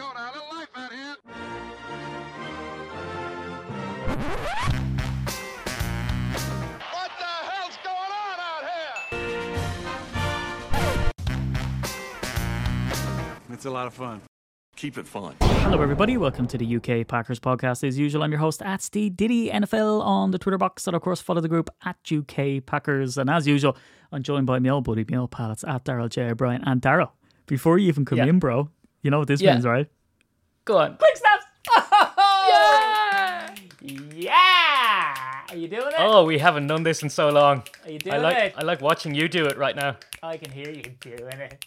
go 0.00 0.12
now. 0.14 0.30
A 0.30 0.32
little 0.32 0.48
life 0.56 0.68
out 0.76 0.92
here. 0.92 1.16
What 6.92 7.10
the 7.18 7.34
hell's 7.50 7.78
going 7.84 8.12
on 8.24 8.38
out 8.50 8.62
here? 8.70 9.20
It's 13.52 13.64
a 13.66 13.70
lot 13.70 13.86
of 13.86 13.94
fun. 13.94 14.20
Keep 14.76 14.98
it 14.98 15.06
fun. 15.06 15.34
Hello, 15.40 15.80
everybody. 15.82 16.16
Welcome 16.16 16.46
to 16.48 16.56
the 16.58 16.76
UK 16.76 17.06
Packers 17.06 17.38
podcast. 17.38 17.86
As 17.86 17.98
usual, 17.98 18.22
I'm 18.22 18.30
your 18.30 18.40
host 18.40 18.62
at 18.62 18.80
Steve 18.82 19.16
Diddy 19.16 19.50
NFL 19.50 20.02
on 20.02 20.30
the 20.30 20.38
Twitter 20.38 20.56
box, 20.58 20.86
and 20.86 20.96
of 20.96 21.02
course, 21.02 21.20
follow 21.20 21.40
the 21.42 21.48
group 21.48 21.68
at 21.84 21.96
UK 22.10 22.64
Packers. 22.64 23.18
And 23.18 23.28
as 23.28 23.46
usual, 23.46 23.76
I'm 24.12 24.22
joined 24.22 24.46
by 24.46 24.58
my 24.58 24.70
old 24.70 24.84
buddy, 24.84 25.04
my 25.10 25.18
old 25.18 25.30
pal. 25.32 25.50
It's 25.52 25.64
at 25.64 25.84
Daryl 25.84 26.08
J. 26.08 26.30
O'Brien. 26.30 26.62
And 26.64 26.80
Daryl, 26.80 27.10
before 27.46 27.78
you 27.78 27.88
even 27.88 28.04
come 28.06 28.18
Yeah. 28.18 28.26
in, 28.26 28.38
bro, 28.38 28.70
you 29.02 29.10
know 29.10 29.18
what 29.20 29.28
this 29.28 29.40
Yeah. 29.40 29.52
means, 29.54 29.66
right? 29.66 29.88
Go 30.64 30.78
on. 30.78 30.96
Quick 30.96 31.16
snaps! 31.16 31.44
yeah! 32.48 33.54
Yeah! 34.14 35.42
Are 35.50 35.56
you 35.56 35.68
doing 35.68 35.86
it? 35.88 35.94
Oh, 35.98 36.24
we 36.24 36.38
haven't 36.38 36.66
done 36.68 36.82
this 36.82 37.02
in 37.02 37.08
so 37.10 37.28
long. 37.30 37.64
Are 37.84 37.90
you 37.90 37.98
doing 37.98 38.14
I 38.14 38.18
like 38.18 38.36
it? 38.38 38.54
I 38.56 38.62
like 38.62 38.80
watching 38.80 39.14
you 39.14 39.28
do 39.28 39.46
it 39.46 39.56
right 39.58 39.74
now. 39.74 39.96
I 40.22 40.36
can 40.36 40.52
hear 40.52 40.70
you 40.70 40.82
doing 41.00 41.40
it. 41.40 41.64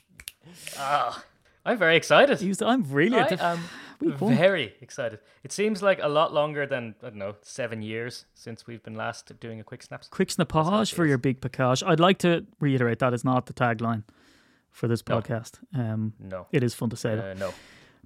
Oh, 0.80 1.22
I'm 1.66 1.78
very 1.78 1.96
excited. 1.98 2.42
I'm 2.62 2.84
really. 2.84 3.18
I 3.18 3.58
am 4.04 4.18
very 4.18 4.74
excited. 4.82 5.20
It 5.44 5.52
seems 5.52 5.82
like 5.82 6.00
a 6.02 6.08
lot 6.08 6.34
longer 6.34 6.66
than 6.66 6.96
I 7.02 7.08
don't 7.10 7.16
know 7.18 7.36
seven 7.42 7.82
years 7.82 8.26
since 8.34 8.68
we've 8.68 8.84
been 8.84 8.96
last 8.96 9.38
doing 9.40 9.60
a 9.60 9.64
quick 9.64 9.84
snaps. 9.84 10.08
Quick 10.08 10.30
snappage 10.30 10.94
for 10.94 11.06
your 11.06 11.18
big 11.18 11.42
package. 11.42 11.84
I'd 11.86 12.00
like 12.00 12.20
to 12.20 12.46
reiterate 12.60 13.00
that 13.00 13.14
is 13.14 13.24
not 13.24 13.48
the 13.48 13.54
tagline 13.54 14.04
for 14.74 14.90
this 14.90 15.02
podcast. 15.02 15.60
Um, 15.74 16.14
No, 16.20 16.48
it 16.52 16.62
is 16.64 16.74
fun 16.76 16.90
to 16.90 16.98
say 16.98 17.16
that. 17.16 17.26
uh, 17.26 17.34
no. 17.40 17.54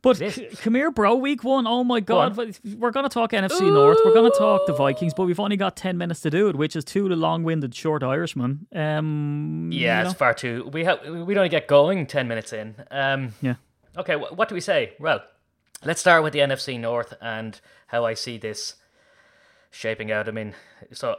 But 0.03 0.17
c- 0.17 0.47
come 0.61 0.75
here, 0.75 0.91
bro. 0.91 1.15
Week 1.15 1.43
one. 1.43 1.65
Oh 1.65 1.83
my 1.83 1.99
god. 2.01 2.35
but 2.35 2.59
We're 2.77 2.91
going 2.91 3.05
to 3.05 3.09
talk 3.09 3.31
NFC 3.31 3.61
North. 3.73 3.97
We're 4.05 4.13
going 4.13 4.31
to 4.31 4.37
talk 4.37 4.67
the 4.67 4.73
Vikings, 4.73 5.15
but 5.15 5.25
we've 5.25 5.39
only 5.39 5.57
got 5.57 5.75
10 5.75 5.97
minutes 5.97 6.21
to 6.21 6.29
do 6.29 6.49
it, 6.49 6.55
which 6.55 6.75
is 6.75 6.83
two 6.85 7.05
of 7.05 7.09
the 7.09 7.15
long 7.15 7.41
winded 7.43 7.73
short 7.73 8.03
Irishmen. 8.03 8.67
Um, 8.75 9.69
Yeah, 9.73 9.97
you 9.97 10.03
know? 10.03 10.09
it's 10.11 10.19
far 10.19 10.35
too. 10.35 10.69
We 10.71 10.83
have 10.83 10.99
we 11.09 11.33
don't 11.33 11.49
get 11.49 11.67
going 11.67 12.05
ten 12.05 12.27
minutes 12.27 12.53
in. 12.53 12.75
Um, 12.91 13.33
Yeah. 13.41 13.55
Okay, 13.97 14.13
wh- 14.13 14.37
what 14.37 14.49
do 14.49 14.53
we 14.55 14.61
say? 14.61 14.93
Well, 14.99 15.23
let's 15.83 15.99
start 15.99 16.21
with 16.23 16.33
the 16.33 16.39
NFC 16.39 16.79
North 16.79 17.15
and 17.19 17.59
how 17.87 18.05
I 18.05 18.13
see 18.13 18.37
this 18.37 18.75
shaping 19.71 20.11
out. 20.11 20.27
I 20.27 20.31
mean, 20.31 20.53
so 20.91 21.15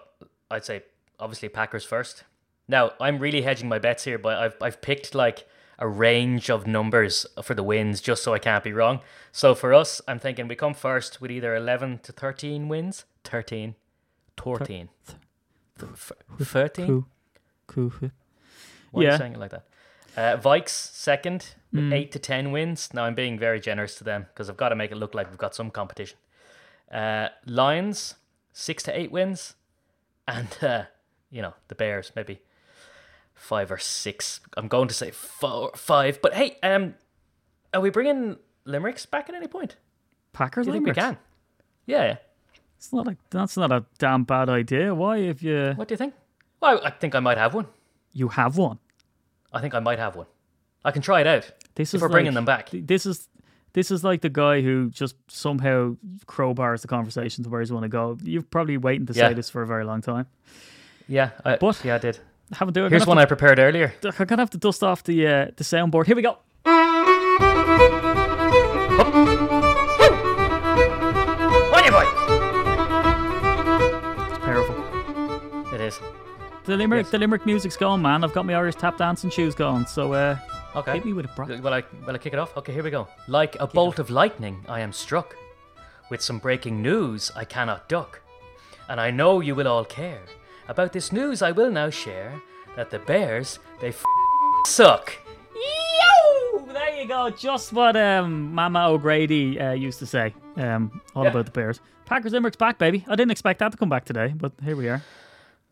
I'd 0.52 0.64
say 0.64 0.82
obviously 1.18 1.48
Packers 1.48 1.84
first. 1.84 2.22
Now 2.68 2.92
I'm 3.00 3.18
really 3.18 3.42
hedging 3.42 3.68
my 3.68 3.78
bets 3.78 4.04
here, 4.04 4.18
but 4.18 4.36
I've 4.38 4.56
I've 4.60 4.80
picked 4.82 5.14
like 5.14 5.46
a 5.78 5.86
range 5.88 6.50
of 6.50 6.66
numbers 6.66 7.24
for 7.42 7.54
the 7.54 7.62
wins 7.62 8.00
just 8.00 8.22
so 8.24 8.34
I 8.34 8.38
can't 8.38 8.64
be 8.64 8.72
wrong. 8.72 9.00
So 9.32 9.54
for 9.54 9.72
us, 9.72 10.00
I'm 10.08 10.18
thinking 10.18 10.48
we 10.48 10.56
come 10.56 10.74
first 10.74 11.20
with 11.20 11.30
either 11.30 11.54
11 11.54 12.00
to 12.02 12.10
13 12.12 12.66
wins, 12.66 13.04
13, 13.22 13.76
14, 14.36 14.88
F- 15.80 16.12
13. 16.40 16.86
Cool. 16.86 17.06
Cool. 17.68 17.92
Why 18.90 19.02
are 19.04 19.10
you 19.12 19.16
saying 19.18 19.34
it 19.34 19.38
like 19.38 19.50
that? 19.52 19.64
Uh, 20.16 20.36
Vikes 20.36 20.70
second 20.70 21.54
Mm. 21.72 21.92
eight 21.92 22.10
to 22.12 22.18
ten 22.18 22.50
wins. 22.50 22.94
Now 22.94 23.04
I'm 23.04 23.14
being 23.14 23.38
very 23.38 23.60
generous 23.60 23.94
to 23.96 24.04
them 24.04 24.26
because 24.32 24.48
I've 24.48 24.56
got 24.56 24.70
to 24.70 24.74
make 24.74 24.90
it 24.90 24.96
look 24.96 25.14
like 25.14 25.28
we've 25.28 25.36
got 25.38 25.54
some 25.54 25.70
competition. 25.70 26.16
Uh, 26.90 27.28
Lions 27.44 28.14
six 28.54 28.82
to 28.84 28.98
eight 28.98 29.12
wins, 29.12 29.54
and 30.26 30.48
uh, 30.62 30.84
you 31.30 31.42
know 31.42 31.52
the 31.68 31.74
Bears 31.74 32.10
maybe 32.16 32.40
five 33.38 33.70
or 33.72 33.78
six. 33.78 34.40
I'm 34.56 34.68
going 34.68 34.88
to 34.88 34.94
say 34.94 35.10
four, 35.10 35.70
five. 35.76 36.20
But 36.20 36.34
hey, 36.34 36.58
um, 36.62 36.94
are 37.72 37.80
we 37.80 37.90
bringing 37.90 38.36
Limericks 38.64 39.06
back 39.06 39.28
at 39.28 39.34
any 39.34 39.46
point? 39.48 39.76
Packers 40.32 40.66
Do 40.66 40.70
you 40.70 40.74
think 40.74 40.86
we 40.86 40.92
Limericks? 40.92 41.16
can? 41.18 41.24
Yeah. 41.86 42.04
yeah. 42.04 42.16
It's 42.76 42.92
not 42.92 43.08
a, 43.08 43.16
that's 43.30 43.56
not 43.56 43.72
a 43.72 43.84
damn 43.98 44.24
bad 44.24 44.48
idea. 44.48 44.94
Why, 44.94 45.16
if 45.18 45.42
you 45.42 45.72
What 45.74 45.88
do 45.88 45.92
you 45.94 45.96
think? 45.96 46.14
Well, 46.60 46.80
I 46.84 46.90
think 46.90 47.14
I 47.14 47.20
might 47.20 47.38
have 47.38 47.54
one. 47.54 47.66
you 48.12 48.28
have 48.28 48.56
one? 48.56 48.78
I 49.52 49.60
think 49.60 49.74
I 49.74 49.80
might 49.80 49.98
have 49.98 50.14
one. 50.16 50.26
I 50.84 50.90
can 50.92 51.02
try 51.02 51.20
it 51.20 51.26
out. 51.26 51.50
This 51.74 51.92
If 51.94 51.98
is 51.98 52.02
we're 52.02 52.08
bringing 52.08 52.34
them 52.34 52.44
back. 52.44 52.68
This 52.72 53.04
is 53.06 53.28
this 53.72 53.90
is 53.90 54.02
like 54.04 54.20
the 54.22 54.28
guy 54.28 54.60
who 54.60 54.90
just 54.90 55.14
somehow 55.28 55.96
crowbars 56.26 56.82
the 56.82 56.88
conversation 56.88 57.44
to 57.44 57.50
where 57.50 57.60
he's 57.60 57.72
want 57.72 57.84
to 57.84 57.88
go. 57.88 58.16
You've 58.22 58.50
probably 58.50 58.76
waiting 58.76 59.06
to 59.06 59.12
Yeah. 59.12 59.28
say 59.28 59.34
this 59.34 59.50
for 59.50 59.62
a 59.62 59.66
very 59.66 59.84
long 59.84 60.00
time. 60.00 60.26
Yeah, 61.08 61.30
I, 61.44 61.56
But- 61.56 61.84
yeah, 61.84 61.96
I 61.96 61.98
did. 61.98 62.18
Haven't 62.52 62.74
do 62.74 62.86
it. 62.86 62.90
Here's 62.90 63.06
one 63.06 63.18
I 63.18 63.24
prepared 63.26 63.58
earlier. 63.58 63.92
I'm 64.04 64.26
gonna 64.26 64.42
have 64.42 64.50
to 64.50 64.58
dust 64.58 64.82
off 64.82 65.02
the 65.04 65.26
uh, 65.26 65.46
the 65.56 65.64
soundboard. 65.64 66.06
Here 66.06 66.16
we 66.16 66.22
go. 66.22 66.38
On 70.48 71.84
you, 71.84 71.90
boy. 71.90 72.06
It's 74.30 74.38
powerful. 74.44 75.74
It 75.74 75.80
is. 75.80 76.00
The 76.64 76.76
limerick, 76.76 77.04
Yes. 77.04 77.10
the 77.10 77.18
limerick 77.18 77.44
music's 77.44 77.76
going, 77.76 78.00
man. 78.02 78.24
I've 78.24 78.32
got 78.32 78.46
my 78.46 78.54
Irish 78.54 78.76
tap 78.76 78.96
dancing 78.96 79.30
shoes 79.30 79.54
going. 79.54 79.86
So 79.86 80.12
uh, 80.14 80.36
Okay. 80.76 80.94
hit 80.94 81.04
me 81.04 81.12
with 81.12 81.26
it, 81.26 81.34
bro. 81.36 81.46
Will 81.46 81.72
I, 81.74 81.82
will 82.06 82.14
I 82.14 82.18
kick 82.18 82.32
it 82.32 82.38
off? 82.38 82.56
Okay, 82.56 82.72
here 82.72 82.82
we 82.82 82.90
go. 82.90 83.08
Like 83.26 83.56
a 83.60 83.66
bolt 83.66 83.98
of 83.98 84.08
lightning, 84.10 84.64
I 84.68 84.80
am 84.80 84.92
struck. 84.92 85.36
With 86.10 86.22
some 86.22 86.38
breaking 86.38 86.80
news 86.82 87.30
I 87.36 87.44
cannot 87.44 87.88
duck. 87.88 88.20
And 88.88 89.00
I 89.00 89.10
know 89.10 89.40
you 89.40 89.54
will 89.54 89.68
all 89.68 89.84
care. 89.84 90.20
About 90.68 90.92
this 90.92 91.12
news 91.12 91.42
I 91.42 91.50
will 91.52 91.70
now 91.70 91.90
share 91.90 92.40
that 92.76 92.90
the 92.90 92.98
Bears, 92.98 93.58
they 93.80 93.88
f- 93.88 94.04
suck. 94.66 95.12
Yo! 95.54 96.66
There 96.66 97.00
you 97.00 97.08
go. 97.08 97.30
Just 97.30 97.72
what 97.72 97.96
um, 97.96 98.52
Mama 98.54 98.88
O'Grady 98.90 99.58
uh, 99.58 99.72
used 99.72 99.98
to 100.00 100.06
say. 100.06 100.34
Um, 100.56 101.00
all 101.14 101.24
Yeah. 101.24 101.30
about 101.30 101.46
the 101.46 101.50
Bears. 101.52 101.80
Packers 102.04 102.32
Limerick's 102.32 102.56
back, 102.56 102.78
baby. 102.78 103.04
I 103.08 103.16
didn't 103.16 103.30
expect 103.30 103.58
that 103.60 103.72
to 103.72 103.78
come 103.78 103.88
back 103.88 104.04
today, 104.04 104.32
but 104.36 104.52
here 104.62 104.76
we 104.76 104.88
are. 104.88 105.02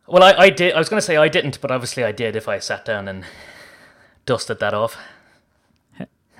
Well, 0.07 0.23
I, 0.23 0.33
I 0.33 0.49
did. 0.49 0.73
I 0.73 0.79
was 0.79 0.89
going 0.89 0.99
to 0.99 1.05
say 1.05 1.17
I 1.17 1.27
didn't, 1.27 1.59
but 1.61 1.69
obviously 1.71 2.03
I 2.03 2.11
did 2.11 2.35
if 2.35 2.47
I 2.47 2.59
sat 2.59 2.85
down 2.85 3.07
and 3.07 3.23
dusted 4.25 4.59
that 4.59 4.73
off. 4.73 4.97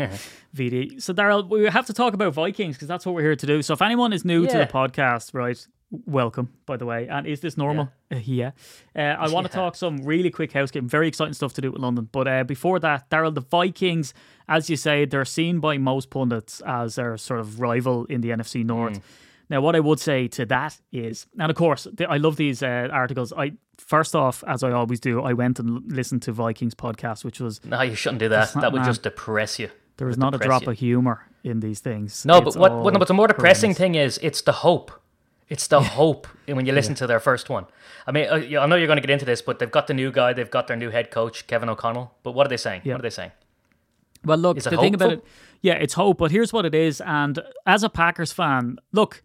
VD. 0.56 1.02
So, 1.02 1.14
Daryl, 1.14 1.48
we 1.50 1.66
have 1.66 1.86
to 1.88 1.94
talk 1.94 2.14
about 2.14 2.34
Vikings 2.34 2.76
because 2.76 2.88
that's 2.88 3.06
what 3.06 3.14
we're 3.16 3.22
here 3.24 3.36
to 3.36 3.46
do. 3.46 3.62
So, 3.62 3.74
if 3.74 3.82
anyone 3.82 4.14
is 4.14 4.24
new 4.24 4.46
to 4.48 4.58
the 4.58 4.66
podcast, 4.66 5.34
right, 5.34 5.66
welcome, 5.92 6.50
by 6.66 6.78
the 6.78 6.86
way. 6.86 7.08
And 7.08 7.26
is 7.28 7.40
this 7.42 7.58
normal? 7.58 7.90
Uh, 8.12 8.18
Yeah. 8.24 8.52
Uh, 8.96 9.00
I 9.00 9.30
want 9.30 9.46
to 9.48 9.52
talk 9.52 9.76
some 9.76 9.98
really 10.04 10.30
quick 10.30 10.52
housekeeping, 10.54 10.90
very 10.90 11.08
exciting 11.08 11.34
stuff 11.34 11.54
to 11.54 11.62
do 11.62 11.72
with 11.72 11.82
London. 11.82 12.10
But 12.12 12.28
uh, 12.28 12.44
before 12.44 12.80
that, 12.80 13.10
Daryl, 13.10 13.34
the 13.34 13.42
Vikings, 13.42 14.14
as 14.48 14.70
you 14.70 14.76
say, 14.78 15.06
they're 15.06 15.26
seen 15.26 15.60
by 15.60 15.78
most 15.78 16.10
pundits 16.10 16.62
as 16.66 16.96
their 16.96 17.18
sort 17.18 17.40
of 17.40 17.60
rival 17.60 18.06
in 18.06 18.22
the 18.22 18.30
NFC 18.30 18.64
North. 18.66 19.00
Now, 19.50 19.62
what 19.62 19.76
I 19.78 19.80
would 19.80 20.00
say 20.00 20.28
to 20.30 20.46
that 20.48 20.78
is, 20.92 21.26
and 21.40 21.50
of 21.50 21.56
course, 21.56 21.88
th- 21.98 22.10
I 22.10 22.18
love 22.18 22.36
these 22.36 22.62
uh, 22.62 22.90
articles. 22.92 23.32
I 23.32 23.54
first 23.78 24.14
off, 24.14 24.44
as 24.46 24.62
I 24.62 24.72
always 24.72 25.00
do, 25.00 25.22
I 25.22 25.32
went 25.32 25.58
and 25.60 25.70
l- 25.70 25.82
listened 25.86 26.22
to 26.24 26.34
Vikings 26.34 26.76
podcast, 26.76 27.24
which 27.24 27.40
was 27.40 27.64
No, 27.64 27.82
you 27.82 27.96
shouldn't 27.96 28.20
do 28.20 28.28
that. 28.30 28.54
not 28.56 28.62
That 28.62 28.72
would 28.74 28.80
mad. 28.82 28.88
just 28.88 29.04
depress 29.04 29.58
you. 29.58 29.70
there 29.98 30.08
was 30.08 30.18
not 30.18 30.36
a 30.36 30.38
drop 30.38 30.64
you. 30.64 30.72
of 30.72 30.78
humor 30.80 31.26
in 31.46 31.62
these 31.62 31.80
things. 31.80 32.26
No, 32.26 32.38
It's 32.40 32.56
but 32.56 32.60
what, 32.60 32.84
what? 32.84 32.94
No, 32.94 33.00
but 33.00 33.08
the 33.08 33.14
more 33.14 33.28
depressing 33.28 33.74
thing 33.74 33.96
is, 33.96 34.20
it's 34.22 34.42
the 34.42 34.52
hope. 34.52 34.92
It's 35.50 35.68
the 35.68 35.82
hope 35.82 36.28
when 36.46 36.66
you 36.66 36.74
listen 36.74 36.94
to 36.96 37.08
their 37.08 37.22
first 37.22 37.50
one. 37.50 37.68
I 38.06 38.12
mean, 38.12 38.28
uh, 38.28 38.60
I 38.62 38.66
know 38.66 38.76
you're 38.76 38.88
going 38.88 38.98
to 38.98 39.02
get 39.02 39.10
into 39.10 39.26
this, 39.26 39.42
but 39.42 39.60
they've 39.60 39.72
got 39.72 39.88
the 39.88 39.94
new 39.94 40.12
guy, 40.12 40.34
they've 40.34 40.52
got 40.52 40.68
their 40.68 40.76
new 40.76 40.90
head 40.90 41.10
coach, 41.10 41.48
Kevin 41.48 41.70
O'Connell. 41.70 42.14
But 42.24 42.34
what 42.34 42.46
are 42.46 42.50
they 42.50 42.58
saying? 42.58 42.82
Yeah. 42.84 42.94
What 42.94 43.00
are 43.00 43.04
they 43.04 43.10
saying? 43.10 43.32
Well, 44.26 44.38
look, 44.38 44.60
the 44.60 44.72
thing 44.78 44.94
about 44.94 45.12
it, 45.14 45.24
yeah, 45.62 45.74
it's 45.76 45.94
hope. 45.94 46.18
But 46.18 46.32
here's 46.32 46.52
what 46.52 46.66
it 46.66 46.76
is, 46.76 47.00
and 47.02 47.40
as 47.66 47.84
a 47.84 47.90
Packers 47.90 48.34
fan, 48.34 48.78
look, 48.92 49.24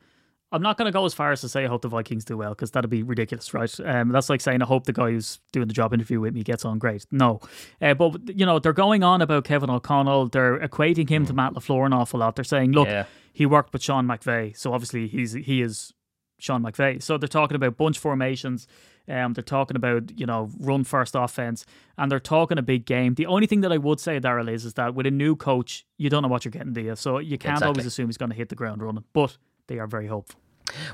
I'm 0.52 0.62
not 0.62 0.76
going 0.76 0.86
to 0.86 0.92
go 0.92 1.04
as 1.06 1.14
far 1.14 1.32
as 1.32 1.40
to 1.40 1.48
say 1.48 1.64
I 1.64 1.66
hope 1.66 1.82
the 1.82 1.88
Vikings 1.88 2.24
do 2.24 2.36
well 2.36 2.50
because 2.50 2.70
that'd 2.72 2.90
be 2.90 3.02
ridiculous, 3.02 3.52
right? 3.54 3.74
Um, 3.80 4.10
that's 4.10 4.28
like 4.28 4.42
saying 4.42 4.62
I 4.62 4.66
hope 4.66 4.84
the 4.84 4.92
guy 4.92 5.10
who's 5.10 5.40
doing 5.50 5.66
the 5.66 5.74
job 5.74 5.94
interview 5.94 6.20
with 6.20 6.34
me 6.34 6.42
gets 6.42 6.64
on 6.64 6.78
great. 6.78 7.06
No, 7.10 7.40
uh, 7.80 7.94
but 7.94 8.36
you 8.38 8.46
know 8.46 8.58
they're 8.58 8.72
going 8.74 9.02
on 9.02 9.22
about 9.22 9.44
Kevin 9.44 9.70
O'Connell. 9.70 10.28
They're 10.28 10.58
equating 10.60 11.08
him 11.08 11.26
to 11.26 11.32
Matt 11.32 11.54
Lafleur 11.54 11.86
an 11.86 11.92
awful 11.94 12.20
lot. 12.20 12.36
They're 12.36 12.44
saying, 12.44 12.72
look. 12.72 12.86
Yeah. 12.86 13.06
he 13.32 13.46
worked 13.46 13.72
with 13.72 13.82
Sean 13.82 14.06
McVay, 14.06 14.56
so 14.56 14.74
obviously 14.74 15.08
he's 15.08 15.32
he 15.32 15.62
is 15.62 15.94
Sean 16.42 16.62
McVay. 16.62 17.02
So 17.02 17.16
they're 17.16 17.28
talking 17.28 17.54
about 17.54 17.76
bunch 17.76 17.98
formations. 17.98 18.66
Um, 19.08 19.32
they're 19.32 19.42
talking 19.42 19.76
about 19.76 20.18
you 20.18 20.26
know 20.26 20.50
run 20.58 20.84
first 20.84 21.14
offense, 21.14 21.64
and 21.96 22.10
they're 22.10 22.20
talking 22.20 22.58
a 22.58 22.62
big 22.62 22.84
game. 22.84 23.14
The 23.14 23.26
only 23.26 23.46
thing 23.46 23.60
that 23.60 23.72
I 23.72 23.78
would 23.78 24.00
say, 24.00 24.18
Daryl, 24.20 24.50
is 24.50 24.64
is 24.64 24.74
that 24.74 24.94
with 24.94 25.06
a 25.06 25.10
new 25.10 25.36
coach, 25.36 25.86
you 25.98 26.10
don't 26.10 26.22
know 26.22 26.28
what 26.28 26.44
you're 26.44 26.52
getting, 26.52 26.72
do 26.72 26.80
you? 26.80 26.96
So 26.96 27.18
you 27.18 27.38
can't 27.38 27.62
always 27.62 27.86
assume 27.86 28.08
he's 28.08 28.18
going 28.18 28.30
to 28.30 28.36
hit 28.36 28.48
the 28.48 28.54
ground 28.54 28.82
running. 28.82 29.04
But 29.12 29.36
they 29.68 29.78
are 29.78 29.86
very 29.86 30.08
hopeful. 30.08 30.40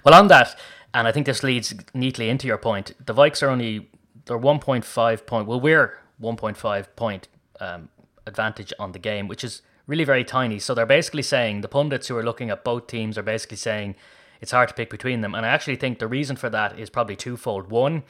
Well, 0.05 0.15
on 0.15 0.29
that, 0.29 0.59
and 0.93 1.07
I 1.07 1.13
think 1.13 1.27
this 1.27 1.43
leads 1.43 1.75
neatly 1.95 2.29
into 2.29 2.47
your 2.47 2.59
point. 2.59 2.93
The 3.05 3.15
Vikes 3.15 3.43
are 3.43 3.49
only 3.49 3.91
they're 4.27 4.39
1.5 4.39 5.27
point. 5.27 5.47
Well, 5.47 5.61
we're 5.61 5.99
1.5 6.21 6.87
point 6.97 7.29
um, 7.61 7.89
advantage 8.27 8.73
on 8.79 8.93
the 8.93 8.99
game, 8.99 9.29
which 9.29 9.45
is 9.45 9.63
really 9.87 10.05
very 10.05 10.25
tiny. 10.25 10.59
So 10.59 10.75
they're 10.75 10.87
basically 10.87 11.23
saying 11.23 11.63
the 11.63 11.69
pundits 11.69 12.09
who 12.09 12.17
are 12.17 12.23
looking 12.23 12.51
at 12.51 12.65
both 12.65 12.87
teams 12.87 13.17
are 13.19 13.23
basically 13.23 13.57
saying 13.57 13.97
it's 14.41 14.53
hard 14.53 14.69
to 14.69 14.75
pick 14.75 14.91
between 14.91 15.21
them. 15.21 15.35
And 15.35 15.45
I 15.45 15.49
actually 15.49 15.77
think 15.77 15.99
the 15.99 16.09
reason 16.09 16.37
for 16.37 16.51
that 16.51 16.79
is 16.79 16.91
probably 16.91 17.17
twofold. 17.17 17.71
One, 17.71 18.03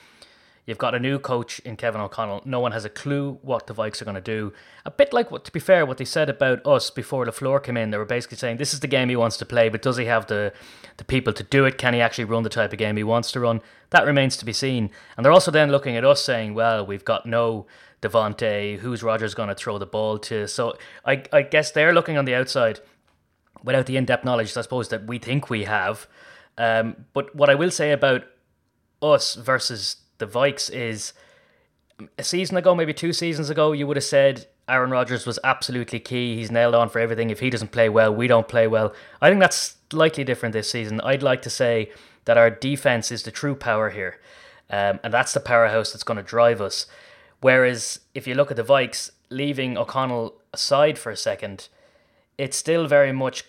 You've 0.68 0.76
got 0.76 0.94
a 0.94 1.00
new 1.00 1.18
coach 1.18 1.60
in 1.60 1.76
Kevin 1.76 2.02
O'Connell. 2.02 2.42
No 2.44 2.60
one 2.60 2.72
has 2.72 2.84
a 2.84 2.90
clue 2.90 3.38
what 3.40 3.66
the 3.66 3.72
Vikes 3.72 4.02
are 4.02 4.04
going 4.04 4.16
to 4.16 4.20
do. 4.20 4.52
A 4.84 4.90
bit 4.90 5.14
like 5.14 5.30
what, 5.30 5.46
to 5.46 5.50
be 5.50 5.60
fair, 5.60 5.86
what 5.86 5.96
they 5.96 6.04
said 6.04 6.28
about 6.28 6.60
us 6.66 6.90
before 6.90 7.24
LaFleur 7.24 7.62
came 7.62 7.78
in. 7.78 7.90
They 7.90 7.96
were 7.96 8.04
basically 8.04 8.36
saying 8.36 8.58
this 8.58 8.74
is 8.74 8.80
the 8.80 8.86
game 8.86 9.08
he 9.08 9.16
wants 9.16 9.38
to 9.38 9.46
play, 9.46 9.70
but 9.70 9.80
does 9.80 9.96
he 9.96 10.04
have 10.04 10.26
the 10.26 10.52
the 10.98 11.04
people 11.04 11.32
to 11.32 11.42
do 11.42 11.64
it? 11.64 11.78
Can 11.78 11.94
he 11.94 12.02
actually 12.02 12.24
run 12.24 12.42
the 12.42 12.50
type 12.50 12.70
of 12.70 12.78
game 12.78 12.98
he 12.98 13.02
wants 13.02 13.32
to 13.32 13.40
run? 13.40 13.62
That 13.90 14.04
remains 14.04 14.36
to 14.36 14.44
be 14.44 14.52
seen. 14.52 14.90
And 15.16 15.24
they're 15.24 15.32
also 15.32 15.50
then 15.50 15.72
looking 15.72 15.96
at 15.96 16.04
us 16.04 16.22
saying, 16.22 16.52
well, 16.52 16.84
we've 16.84 17.02
got 17.04 17.24
no 17.24 17.66
Davante. 18.02 18.76
Who's 18.76 19.02
Rodgers 19.02 19.34
going 19.34 19.48
to 19.48 19.54
throw 19.54 19.78
the 19.78 19.86
ball 19.86 20.18
to? 20.18 20.46
So 20.48 20.76
I 21.02 21.22
I 21.32 21.40
guess 21.40 21.70
they're 21.70 21.94
looking 21.94 22.18
on 22.18 22.26
the 22.26 22.34
outside 22.34 22.80
without 23.62 23.86
the 23.86 23.96
in-depth 23.96 24.24
knowledge, 24.24 24.56
I 24.56 24.62
suppose, 24.62 24.88
that 24.88 25.06
we 25.06 25.18
think 25.18 25.50
we 25.50 25.64
have. 25.64 26.06
Um, 26.56 27.06
but 27.12 27.34
what 27.34 27.50
I 27.50 27.54
will 27.54 27.70
say 27.70 27.92
about 27.92 28.24
us 29.00 29.34
versus 29.34 29.96
the 30.18 30.26
Vikes 30.26 30.70
is 30.70 31.12
a 32.16 32.24
season 32.24 32.56
ago, 32.56 32.74
maybe 32.74 32.92
two 32.92 33.12
seasons 33.12 33.50
ago, 33.50 33.72
you 33.72 33.86
would 33.86 33.96
have 33.96 34.04
said 34.04 34.46
Aaron 34.68 34.90
Rodgers 34.90 35.26
was 35.26 35.38
absolutely 35.42 36.00
key. 36.00 36.36
He's 36.36 36.50
nailed 36.50 36.74
on 36.74 36.88
for 36.88 36.98
everything. 36.98 37.30
If 37.30 37.40
he 37.40 37.50
doesn't 37.50 37.72
play 37.72 37.88
well, 37.88 38.14
we 38.14 38.26
don't 38.26 38.48
play 38.48 38.66
well. 38.66 38.92
I 39.20 39.28
think 39.28 39.40
that's 39.40 39.76
slightly 39.90 40.24
different 40.24 40.52
this 40.52 40.70
season. 40.70 41.00
I'd 41.00 41.22
like 41.22 41.42
to 41.42 41.50
say 41.50 41.90
that 42.24 42.36
our 42.36 42.50
defense 42.50 43.10
is 43.10 43.22
the 43.22 43.30
true 43.30 43.54
power 43.54 43.90
here, 43.90 44.20
um, 44.70 45.00
and 45.02 45.12
that's 45.12 45.32
the 45.32 45.40
powerhouse 45.40 45.92
that's 45.92 46.04
going 46.04 46.18
to 46.18 46.22
drive 46.22 46.60
us. 46.60 46.86
Whereas 47.40 48.00
if 48.14 48.26
you 48.26 48.34
look 48.34 48.50
at 48.50 48.56
the 48.56 48.64
Vikes, 48.64 49.10
leaving 49.30 49.78
O'Connell 49.78 50.34
aside 50.52 50.98
for 50.98 51.10
a 51.10 51.16
second, 51.16 51.68
it's 52.38 52.56
still 52.56 52.86
very 52.86 53.12
much 53.12 53.44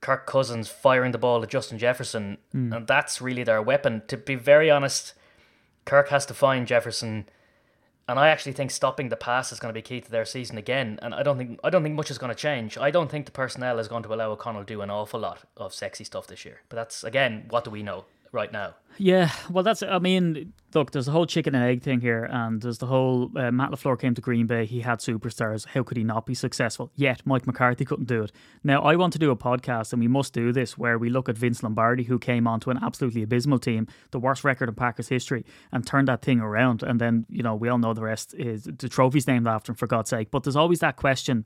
Kirk 0.00 0.26
Cousins 0.26 0.68
firing 0.68 1.12
the 1.12 1.18
ball 1.18 1.42
at 1.42 1.48
Justin 1.48 1.78
Jefferson, 1.78 2.38
hmm. 2.52 2.72
and 2.72 2.86
that's 2.86 3.20
really 3.20 3.44
their 3.44 3.62
weapon. 3.62 4.02
To 4.08 4.16
be 4.16 4.34
very 4.34 4.70
honest, 4.70 5.14
Kirk 5.84 6.08
has 6.08 6.26
to 6.26 6.34
find 6.34 6.66
Jefferson, 6.66 7.28
and 8.08 8.18
I 8.18 8.28
actually 8.28 8.52
think 8.52 8.70
stopping 8.70 9.08
the 9.08 9.16
pass 9.16 9.52
is 9.52 9.58
going 9.58 9.70
to 9.72 9.78
be 9.78 9.82
key 9.82 10.00
to 10.00 10.10
their 10.10 10.24
season 10.24 10.58
again. 10.58 10.98
And 11.02 11.14
I 11.14 11.22
don't 11.22 11.38
think 11.38 11.58
I 11.64 11.70
don't 11.70 11.82
think 11.82 11.94
much 11.94 12.10
is 12.10 12.18
going 12.18 12.34
to 12.34 12.40
change. 12.40 12.76
I 12.76 12.90
don't 12.90 13.10
think 13.10 13.26
the 13.26 13.32
personnel 13.32 13.78
is 13.78 13.88
going 13.88 14.02
to 14.04 14.14
allow 14.14 14.30
O'Connell 14.30 14.62
to 14.62 14.66
do 14.66 14.82
an 14.82 14.90
awful 14.90 15.20
lot 15.20 15.40
of 15.56 15.74
sexy 15.74 16.04
stuff 16.04 16.26
this 16.26 16.44
year. 16.44 16.60
But 16.68 16.76
that's 16.76 17.02
again, 17.04 17.46
what 17.48 17.64
do 17.64 17.70
we 17.70 17.82
know 17.82 18.04
right 18.32 18.52
now? 18.52 18.74
Yeah, 19.00 19.30
well, 19.48 19.62
that's. 19.62 19.84
I 19.84 20.00
mean, 20.00 20.52
look, 20.74 20.90
there's 20.90 21.06
the 21.06 21.12
whole 21.12 21.26
chicken 21.26 21.54
and 21.54 21.62
egg 21.62 21.82
thing 21.82 22.00
here, 22.00 22.24
and 22.24 22.60
there's 22.60 22.78
the 22.78 22.86
whole 22.86 23.30
uh, 23.36 23.52
Matt 23.52 23.70
Lafleur 23.70 23.98
came 23.98 24.12
to 24.14 24.20
Green 24.20 24.46
Bay. 24.46 24.66
He 24.66 24.80
had 24.80 24.98
superstars. 24.98 25.66
How 25.66 25.84
could 25.84 25.96
he 25.96 26.02
not 26.02 26.26
be 26.26 26.34
successful? 26.34 26.90
Yet 26.96 27.22
Mike 27.24 27.46
McCarthy 27.46 27.84
couldn't 27.84 28.08
do 28.08 28.24
it. 28.24 28.32
Now, 28.64 28.82
I 28.82 28.96
want 28.96 29.12
to 29.12 29.18
do 29.20 29.30
a 29.30 29.36
podcast, 29.36 29.92
and 29.92 30.00
we 30.00 30.08
must 30.08 30.32
do 30.32 30.52
this, 30.52 30.76
where 30.76 30.98
we 30.98 31.10
look 31.10 31.28
at 31.28 31.38
Vince 31.38 31.62
Lombardi, 31.62 32.02
who 32.02 32.18
came 32.18 32.48
onto 32.48 32.70
an 32.70 32.78
absolutely 32.82 33.22
abysmal 33.22 33.60
team, 33.60 33.86
the 34.10 34.18
worst 34.18 34.42
record 34.42 34.68
in 34.68 34.74
Packers 34.74 35.08
history, 35.08 35.44
and 35.70 35.86
turned 35.86 36.08
that 36.08 36.22
thing 36.22 36.40
around. 36.40 36.82
And 36.82 37.00
then, 37.00 37.24
you 37.30 37.44
know, 37.44 37.54
we 37.54 37.68
all 37.68 37.78
know 37.78 37.94
the 37.94 38.02
rest 38.02 38.34
is 38.34 38.64
the 38.64 38.88
trophy's 38.88 39.28
named 39.28 39.46
after 39.46 39.70
him, 39.70 39.76
for 39.76 39.86
God's 39.86 40.10
sake. 40.10 40.32
But 40.32 40.42
there's 40.42 40.56
always 40.56 40.80
that 40.80 40.96
question. 40.96 41.44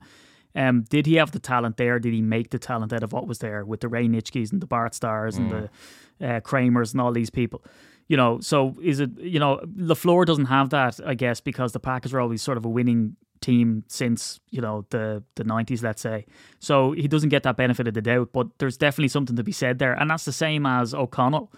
Um, 0.55 0.83
did 0.83 1.05
he 1.05 1.15
have 1.15 1.31
the 1.31 1.39
talent 1.39 1.77
there? 1.77 1.99
Did 1.99 2.13
he 2.13 2.21
make 2.21 2.51
the 2.51 2.59
talent 2.59 2.93
out 2.93 3.03
of 3.03 3.11
what 3.11 3.27
was 3.27 3.39
there 3.39 3.65
with 3.65 3.81
the 3.81 3.87
Ray 3.87 4.07
Nitschkes 4.07 4.51
and 4.51 4.61
the 4.61 4.67
Bart 4.67 4.93
Starrs 4.93 5.37
and 5.37 5.51
the 5.51 5.69
uh, 6.21 6.39
Kramers 6.41 6.91
and 6.91 7.01
all 7.01 7.11
these 7.11 7.29
people? 7.29 7.63
You 8.07 8.17
know, 8.17 8.39
so 8.39 8.75
is 8.81 8.99
it, 8.99 9.17
you 9.19 9.39
know, 9.39 9.59
LaFleur 9.77 10.25
doesn't 10.25 10.45
have 10.45 10.69
that, 10.71 10.99
I 11.05 11.15
guess, 11.15 11.39
because 11.39 11.71
the 11.71 11.79
Packers 11.79 12.13
are 12.13 12.19
always 12.19 12.41
sort 12.41 12.57
of 12.57 12.65
a 12.65 12.69
winning 12.69 13.15
team 13.41 13.83
since, 13.87 14.39
you 14.49 14.61
know, 14.61 14.85
the, 14.89 15.23
the 15.35 15.43
90s, 15.43 15.83
let's 15.83 16.01
say. 16.01 16.25
So 16.59 16.91
he 16.91 17.07
doesn't 17.07 17.29
get 17.29 17.43
that 17.43 17.57
benefit 17.57 17.87
of 17.87 17.93
the 17.93 18.01
doubt, 18.01 18.29
but 18.33 18.47
there's 18.59 18.77
definitely 18.77 19.09
something 19.09 19.35
to 19.35 19.43
be 19.43 19.51
said 19.51 19.79
there. 19.79 19.93
And 19.93 20.09
that's 20.09 20.25
the 20.25 20.31
same 20.31 20.65
as 20.65 20.93
O'Connell. 20.93 21.51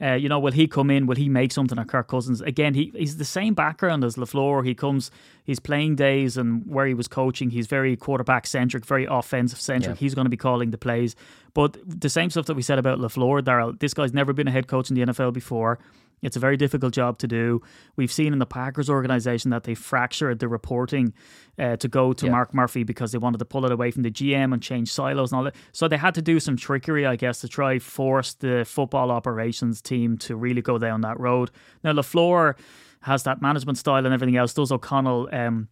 Uh, 0.00 0.12
you 0.12 0.28
know, 0.28 0.38
will 0.38 0.52
he 0.52 0.66
come 0.66 0.90
in? 0.90 1.06
Will 1.06 1.16
he 1.16 1.28
make 1.28 1.52
something 1.52 1.78
of 1.78 1.86
Kirk 1.86 2.08
Cousins? 2.08 2.42
Again, 2.42 2.74
he 2.74 2.92
he's 2.94 3.16
the 3.16 3.24
same 3.24 3.54
background 3.54 4.04
as 4.04 4.16
Lafleur. 4.16 4.64
He 4.64 4.74
comes, 4.74 5.10
his 5.44 5.58
playing 5.58 5.96
days 5.96 6.36
and 6.36 6.66
where 6.66 6.86
he 6.86 6.92
was 6.92 7.08
coaching. 7.08 7.50
He's 7.50 7.66
very 7.66 7.96
quarterback 7.96 8.46
centric, 8.46 8.84
very 8.84 9.06
offensive 9.06 9.60
centric. 9.60 9.96
Yeah. 9.96 10.00
He's 10.00 10.14
going 10.14 10.26
to 10.26 10.30
be 10.30 10.36
calling 10.36 10.70
the 10.70 10.78
plays. 10.78 11.16
But 11.54 11.78
the 11.86 12.10
same 12.10 12.28
stuff 12.28 12.46
that 12.46 12.54
we 12.54 12.62
said 12.62 12.78
about 12.78 12.98
Lafleur, 12.98 13.40
Daryl. 13.42 13.78
This 13.78 13.94
guy's 13.94 14.12
never 14.12 14.34
been 14.34 14.48
a 14.48 14.50
head 14.50 14.66
coach 14.68 14.90
in 14.90 14.96
the 14.96 15.06
NFL 15.06 15.32
before. 15.32 15.78
It's 16.22 16.36
a 16.36 16.40
very 16.40 16.56
difficult 16.56 16.94
job 16.94 17.18
to 17.18 17.28
do. 17.28 17.60
We've 17.96 18.10
seen 18.10 18.32
in 18.32 18.38
the 18.38 18.46
Packers 18.46 18.88
organization 18.88 19.50
that 19.50 19.64
they 19.64 19.74
fractured 19.74 20.38
the 20.38 20.48
reporting 20.48 21.12
uh, 21.58 21.76
to 21.76 21.88
go 21.88 22.12
to 22.14 22.26
Yeah. 22.26 22.32
Mark 22.32 22.54
Murphy 22.54 22.84
because 22.84 23.12
they 23.12 23.18
wanted 23.18 23.38
to 23.38 23.44
pull 23.44 23.64
it 23.66 23.72
away 23.72 23.90
from 23.90 24.02
the 24.02 24.10
GM 24.10 24.52
and 24.52 24.62
change 24.62 24.90
silos 24.90 25.30
and 25.32 25.38
all 25.38 25.44
that. 25.44 25.54
So 25.72 25.88
they 25.88 25.98
had 25.98 26.14
to 26.14 26.22
do 26.22 26.40
some 26.40 26.56
trickery, 26.56 27.06
I 27.06 27.16
guess, 27.16 27.40
to 27.40 27.48
try 27.48 27.78
force 27.78 28.34
the 28.34 28.64
football 28.66 29.10
operations 29.10 29.82
team 29.82 30.16
to 30.18 30.36
really 30.36 30.62
go 30.62 30.78
down 30.78 31.02
that 31.02 31.20
road. 31.20 31.50
Now 31.84 31.92
Lafleur 31.92 32.56
has 33.02 33.22
that 33.24 33.40
management 33.42 33.78
style 33.78 34.04
and 34.04 34.12
everything 34.14 34.36
else. 34.36 34.54
Does 34.54 34.72
O'Connell? 34.72 35.28
Um, 35.32 35.68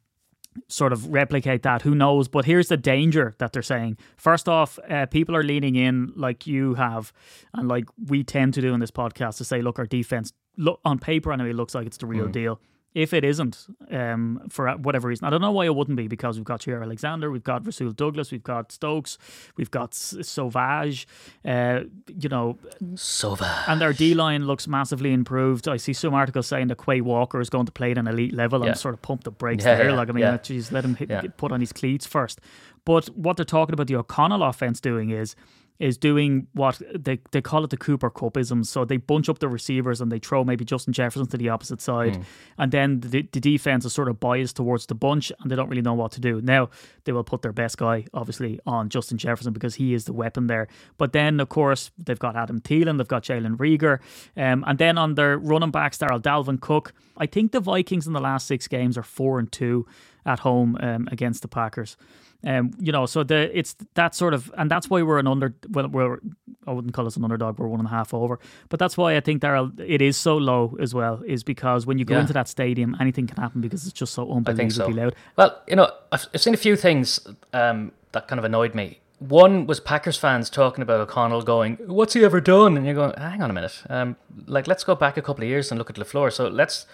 sort 0.69 0.93
of 0.93 1.09
replicate 1.09 1.63
that. 1.63 1.83
Who 1.83 1.95
knows? 1.95 2.29
But 2.29 2.45
here's 2.45 2.69
the 2.69 2.77
danger 2.77 3.35
that 3.39 3.53
they're 3.53 3.63
saying. 3.63 3.99
First 4.17 4.49
off, 4.49 4.79
uh, 4.89 5.07
people 5.07 5.35
are 5.37 5.43
leaning 5.43 5.77
in 5.77 6.13
like 6.17 6.47
you 6.47 6.75
have, 6.75 7.13
and 7.53 7.69
like 7.69 7.87
we 8.07 8.23
tend 8.25 8.55
to 8.55 8.61
do 8.61 8.75
in 8.75 8.81
this 8.81 8.91
podcast 8.91 9.39
to 9.39 9.45
say, 9.45 9.63
look, 9.63 9.79
our 9.79 9.87
defense, 9.87 10.33
look 10.57 10.81
on 10.85 10.99
paper 10.99 11.33
anyway, 11.33 11.53
looks 11.53 11.75
like 11.75 11.87
it's 11.87 11.99
the 11.99 12.07
real 12.07 12.29
deal. 12.29 12.61
If 12.95 13.13
it 13.13 13.25
isn't, 13.25 13.67
um, 13.91 14.41
for 14.49 14.71
whatever 14.77 15.09
reason, 15.09 15.27
I 15.27 15.31
don't 15.31 15.41
know 15.41 15.51
why 15.51 15.65
it 15.67 15.75
wouldn't 15.75 15.97
be 15.97 16.07
because 16.07 16.37
we've 16.37 16.45
got 16.45 16.61
Jaire 16.61 16.81
Alexander, 16.81 17.29
we've 17.29 17.43
got 17.43 17.67
Rasul 17.67 17.91
Douglas, 17.91 18.31
we've 18.31 18.45
got 18.45 18.71
Stokes, 18.71 19.19
we've 19.57 19.71
got 19.71 19.95
Savage, 19.95 21.09
uh, 21.45 21.81
you 22.19 22.29
know, 22.29 22.57
Sova. 22.95 23.65
and 23.69 23.81
their 23.81 23.93
D 23.93 24.15
line 24.15 24.47
looks 24.47 24.69
massively 24.69 25.13
improved. 25.13 25.67
I 25.69 25.77
see 25.77 25.93
some 25.93 26.15
articles 26.15 26.47
saying 26.47 26.69
that 26.69 26.79
Quay 26.79 27.01
Walker 27.01 27.41
is 27.41 27.51
going 27.51 27.67
to 27.67 27.73
play 27.73 27.91
at 27.91 27.99
an 27.99 28.07
elite 28.07 28.33
level 28.33 28.61
and 28.63 28.69
Yeah. 28.69 28.75
sort 28.75 28.95
of 28.95 29.03
pump 29.03 29.25
the 29.25 29.31
brakes 29.31 29.65
Yeah, 29.65 29.75
there. 29.77 29.89
yeah, 29.91 29.95
like 29.97 30.09
I 30.09 30.13
mean, 30.13 30.39
geez, 30.43 30.71
let 30.71 30.85
him 30.85 30.95
hit, 30.95 31.37
put 31.37 31.51
on 31.53 31.61
his 31.61 31.73
cleats 31.73 32.07
first. 32.07 32.41
But 32.85 33.07
what 33.17 33.37
they're 33.37 33.45
talking 33.45 33.73
about 33.73 33.87
the 33.89 33.97
O'Connell 33.97 34.43
offense 34.43 34.81
doing 34.81 35.11
is 35.11 35.35
is 35.79 35.99
doing 35.99 36.47
what 36.53 36.81
they 36.95 37.19
they 37.33 37.43
call 37.43 37.65
it 37.65 37.71
the 37.71 37.77
Cooper 37.77 38.11
Kuppism. 38.11 38.65
So 38.65 38.85
they 38.85 38.97
bunch 38.97 39.29
up 39.29 39.41
the 39.41 39.49
receivers 39.49 40.01
and 40.01 40.11
they 40.11 40.21
throw 40.21 40.45
maybe 40.45 40.65
Justin 40.65 40.93
Jefferson 40.93 41.27
to 41.29 41.37
the 41.37 41.49
opposite 41.49 41.81
side, 41.81 42.25
and 42.59 42.71
then 42.71 43.01
the, 43.01 43.23
the 43.23 43.41
defense 43.41 43.85
is 43.85 43.93
sort 43.93 44.09
of 44.09 44.21
biased 44.21 44.57
towards 44.57 44.87
the 44.87 44.95
bunch, 44.95 45.33
and 45.41 45.51
they 45.51 45.57
don't 45.57 45.69
really 45.69 45.83
know 45.83 45.95
what 45.95 46.13
to 46.13 46.21
do. 46.21 46.41
Now 46.41 46.71
they 47.05 47.13
will 47.13 47.25
put 47.25 47.43
their 47.43 47.53
best 47.53 47.77
guy 47.79 48.07
obviously 48.15 48.61
on 48.67 48.89
Justin 48.89 49.19
Jefferson 49.19 49.53
because 49.53 49.75
he 49.75 49.95
is 49.95 50.05
the 50.05 50.13
weapon 50.13 50.47
there. 50.47 50.69
But 50.97 51.13
then 51.13 51.41
of 51.41 51.49
course 51.49 51.91
they've 51.99 52.19
got 52.19 52.37
Adam 52.37 52.61
Thielen, 52.61 52.99
they've 52.99 53.09
got 53.09 53.25
Jalen 53.25 53.57
Reagor, 53.57 53.99
um, 54.37 54.65
and 54.67 54.79
then 54.79 54.97
on 54.97 55.17
their 55.17 55.39
running 55.39 55.73
backs 55.73 55.99
there 55.99 56.13
are 56.13 56.21
Dalvin 56.21 56.61
Cook. 56.61 56.93
I 57.17 57.27
think 57.27 57.53
the 57.53 57.61
Vikings 57.61 58.07
in 58.07 58.13
the 58.13 58.21
last 58.21 58.47
six 58.47 58.69
games 58.69 58.97
are 58.97 59.03
four 59.03 59.39
and 59.39 59.51
two 59.51 59.87
at 60.25 60.41
home 60.41 60.77
um, 60.81 61.09
against 61.11 61.43
the 61.43 61.49
Packers. 61.49 61.97
Um, 62.47 62.73
you 62.79 62.93
know, 62.93 63.07
so 63.07 63.23
the 63.25 63.51
it's 63.59 63.75
that 63.95 64.15
sort 64.15 64.35
of, 64.35 64.53
and 64.59 64.71
that's 64.71 64.91
why 64.91 65.03
we're 65.03 65.19
an 65.19 65.27
under. 65.27 65.55
Well, 65.71 65.89
we're 65.89 66.19
I 66.67 66.73
wouldn't 66.73 66.95
call 66.95 67.07
us 67.07 67.17
an 67.17 67.25
underdog. 67.25 67.59
We're 67.59 67.69
one 67.69 67.81
and 67.81 67.87
a 67.87 67.91
half 67.91 68.13
over, 68.15 68.39
but 68.69 68.79
that's 68.79 68.97
why 68.97 69.17
I 69.17 69.21
think 69.21 69.41
there 69.41 69.71
it 69.79 70.03
is 70.03 70.17
so 70.17 70.37
low 70.37 70.77
as 70.81 70.95
well. 70.95 71.23
Is 71.27 71.43
because 71.45 71.87
when 71.87 71.99
you 71.99 72.05
go 72.05 72.15
Yeah. 72.15 72.21
into 72.21 72.33
that 72.35 72.49
stadium, 72.49 72.97
anything 73.01 73.27
can 73.27 73.37
happen 73.37 73.61
because 73.61 73.85
it's 73.87 73.93
just 73.93 74.13
so 74.15 74.25
think 74.45 74.73
so. 74.73 74.87
loud. 74.89 75.15
Well, 75.37 75.59
you 75.69 75.77
know, 75.77 75.91
I've, 76.13 76.27
I've 76.35 76.41
seen 76.43 76.55
a 76.55 76.59
few 76.59 76.77
things 76.77 77.21
um, 77.53 77.93
that 78.13 78.29
kind 78.29 78.39
of 78.39 78.45
annoyed 78.45 78.75
me. 78.75 79.01
One 79.21 79.67
was 79.67 79.81
Packers 79.81 80.19
fans 80.19 80.51
talking 80.51 80.83
about 80.83 81.01
O'Connell 81.01 81.43
going, 81.43 81.77
"What's 81.87 82.13
he 82.15 82.25
ever 82.25 82.41
done?" 82.41 82.77
And 82.77 82.85
you're 82.85 82.95
going, 82.95 83.15
"Hang 83.17 83.41
on 83.43 83.49
a 83.51 83.55
minute. 83.55 83.83
Um, 83.89 84.17
like, 84.47 84.67
let's 84.67 84.85
go 84.85 84.95
back 84.95 85.17
a 85.17 85.23
couple 85.23 85.45
of 85.45 85.49
years 85.49 85.71
and 85.71 85.79
look 85.79 85.89
at 85.89 85.97
Lafleur. 85.97 86.31
So 86.33 86.49
let's." 86.49 86.87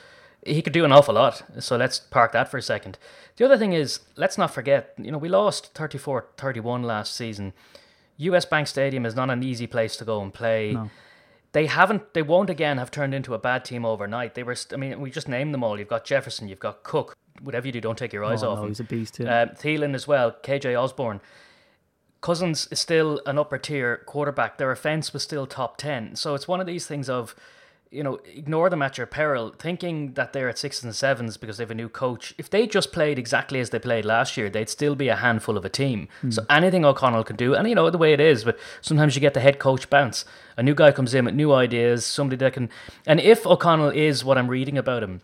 He 0.47 0.62
could 0.62 0.73
do 0.73 0.85
an 0.85 0.92
awful 0.92 1.14
lot. 1.14 1.42
So 1.59 1.76
let's 1.76 1.99
park 2.00 2.32
that 2.32 2.50
for 2.50 2.56
a 2.56 2.62
second. 2.62 2.99
The 3.37 3.44
other 3.44 3.59
thing 3.59 3.73
is, 3.75 4.00
let's 4.16 4.38
not 4.38 4.52
forget, 4.54 4.94
you 4.97 5.11
know, 5.12 5.18
we 5.18 5.28
lost 5.28 5.75
34 5.75 6.26
31 6.37 6.82
last 6.82 7.14
season. 7.14 7.52
US 8.16 8.44
Bank 8.44 8.66
Stadium 8.66 9.04
is 9.06 9.14
not 9.14 9.30
an 9.30 9.42
easy 9.42 9.66
place 9.66 9.97
to 9.97 10.04
go 10.04 10.23
and 10.23 10.32
play. 10.32 10.76
They 11.52 11.66
haven't, 11.66 12.14
they 12.14 12.23
won't 12.23 12.49
again 12.49 12.78
have 12.78 12.90
turned 12.90 13.12
into 13.12 13.35
a 13.35 13.38
bad 13.38 13.64
team 13.64 13.85
overnight. 13.85 14.35
They 14.35 14.42
were, 14.44 14.54
I 14.73 14.76
mean, 14.76 15.00
we 15.00 15.11
just 15.11 15.28
named 15.28 15.52
them 15.52 15.64
all. 15.64 15.78
You've 15.78 15.88
got 15.88 16.04
Jefferson, 16.04 16.47
you've 16.49 16.61
got 16.61 16.85
Cook. 16.85 17.16
Whatever 17.42 17.66
you 17.66 17.73
do, 17.73 17.80
don't 17.80 17.99
take 17.99 18.12
your 18.12 18.25
eyes 18.25 18.42
Oh, 18.42 18.50
off 18.50 18.59
no, 18.59 18.62
him. 18.64 18.68
he's 18.68 18.80
a 18.80 18.85
beast. 18.85 19.18
Yeah. 19.18 19.42
Um, 19.42 19.49
Thielen 19.50 19.94
as 19.94 20.06
well, 20.06 20.32
KJ 20.42 20.80
Osborn. 20.80 21.20
Cousins 22.20 22.68
is 22.70 22.78
still 22.78 23.20
an 23.26 23.38
upper 23.38 23.56
tier 23.59 24.02
quarterback. 24.06 24.59
Their 24.59 24.70
offense 24.70 25.12
was 25.12 25.23
still 25.23 25.47
top 25.47 25.78
10. 25.78 26.16
So 26.16 26.35
it's 26.35 26.47
one 26.47 26.61
of 26.61 26.66
these 26.66 26.87
things 26.87 27.09
of, 27.09 27.35
you 27.90 28.04
know, 28.04 28.20
ignore 28.25 28.70
them 28.70 28.82
at 28.82 28.97
your 28.99 29.06
peril, 29.06 29.52
thinking 29.59 30.12
that 30.14 30.32
they're 30.32 30.49
at 30.49 30.59
sixes 30.59 30.85
and 30.85 30.94
sevens 30.94 31.37
because 31.37 31.56
they 31.56 31.64
have 31.64 31.73
a 31.73 31.75
new 31.75 31.88
coach. 31.88 32.32
If 32.38 32.49
they 32.49 32.66
just 32.68 32.92
played 32.92 33.18
exactly 33.18 33.59
as 33.59 33.70
they 33.70 33.80
played 33.80 34.04
last 34.04 34.37
year, 34.37 34.49
they'd 34.49 34.68
still 34.68 34.94
be 34.94 35.09
a 35.09 35.16
handful 35.16 35.56
of 35.56 35.64
a 35.64 35.68
team. 35.68 36.09
Hmm. 36.20 36.30
So 36.30 36.47
anything 36.49 36.85
O'Connell 36.85 37.25
can 37.25 37.37
do, 37.37 37.54
and 37.54 37.68
you 37.68 37.75
know 37.75 37.90
the 37.90 37.99
way 37.99 38.12
it 38.12 38.20
is, 38.20 38.44
but 38.44 38.59
sometimes 38.80 39.16
you 39.16 39.20
get 39.20 39.35
the 39.35 39.40
head 39.40 39.59
coach 39.59 39.90
bounce. 39.90 40.25
A 40.56 40.62
new 40.62 40.75
guy 40.75 40.92
comes 40.92 41.14
in 41.14 41.25
with 41.25 41.35
new 41.35 41.52
ideas, 41.52 42.06
somebody 42.06 42.37
that 42.37 42.52
can. 42.52 42.70
And 43.06 43.18
if 43.18 43.44
O'Connell 43.44 43.90
is 43.90 44.25
what 44.25 44.38
I'm 44.38 44.49
reading 44.49 44.78
about 44.78 45.02
him, 45.02 45.23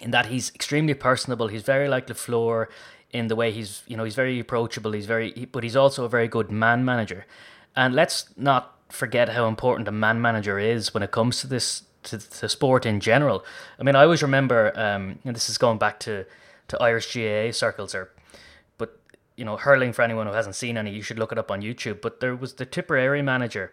in 0.00 0.10
that 0.10 0.26
he's 0.26 0.54
extremely 0.54 0.94
personable. 0.94 1.48
He's 1.48 1.62
very 1.62 1.88
like 1.88 2.06
Lafleur 2.06 2.66
in 3.12 3.28
the 3.28 3.36
way 3.36 3.50
he's 3.50 3.82
you 3.86 3.96
know 3.96 4.04
he's 4.04 4.14
very 4.14 4.38
approachable. 4.38 4.92
He's 4.92 5.06
very 5.06 5.32
he- 5.32 5.46
but 5.46 5.64
he's 5.64 5.76
also 5.76 6.04
a 6.04 6.08
very 6.08 6.28
good 6.28 6.50
man 6.50 6.84
manager. 6.84 7.26
And 7.74 7.94
let's 7.94 8.30
not 8.36 8.74
forget 8.88 9.30
how 9.30 9.48
important 9.48 9.88
a 9.88 9.92
man 9.92 10.20
manager 10.20 10.58
is 10.58 10.94
when 10.94 11.02
it 11.02 11.10
comes 11.10 11.40
to 11.40 11.46
this 11.46 11.82
to, 12.06 12.18
to 12.18 12.48
sport 12.48 12.86
in 12.86 13.00
general. 13.00 13.44
I 13.78 13.82
mean, 13.82 13.94
I 13.94 14.02
always 14.02 14.22
remember, 14.22 14.72
um, 14.78 15.18
and 15.24 15.36
this 15.36 15.48
is 15.48 15.58
going 15.58 15.78
back 15.78 16.00
to, 16.00 16.26
to 16.68 16.82
Irish 16.82 17.14
GAA 17.14 17.52
circles, 17.52 17.94
or 17.94 18.10
but 18.78 18.98
you 19.36 19.44
know, 19.44 19.56
hurling 19.56 19.92
for 19.92 20.02
anyone 20.02 20.26
who 20.26 20.32
hasn't 20.32 20.56
seen 20.56 20.76
any, 20.76 20.90
you 20.90 21.02
should 21.02 21.18
look 21.18 21.32
it 21.32 21.38
up 21.38 21.50
on 21.50 21.62
YouTube. 21.62 22.00
But 22.00 22.20
there 22.20 22.34
was 22.34 22.54
the 22.54 22.66
Tipperary 22.66 23.22
manager 23.22 23.72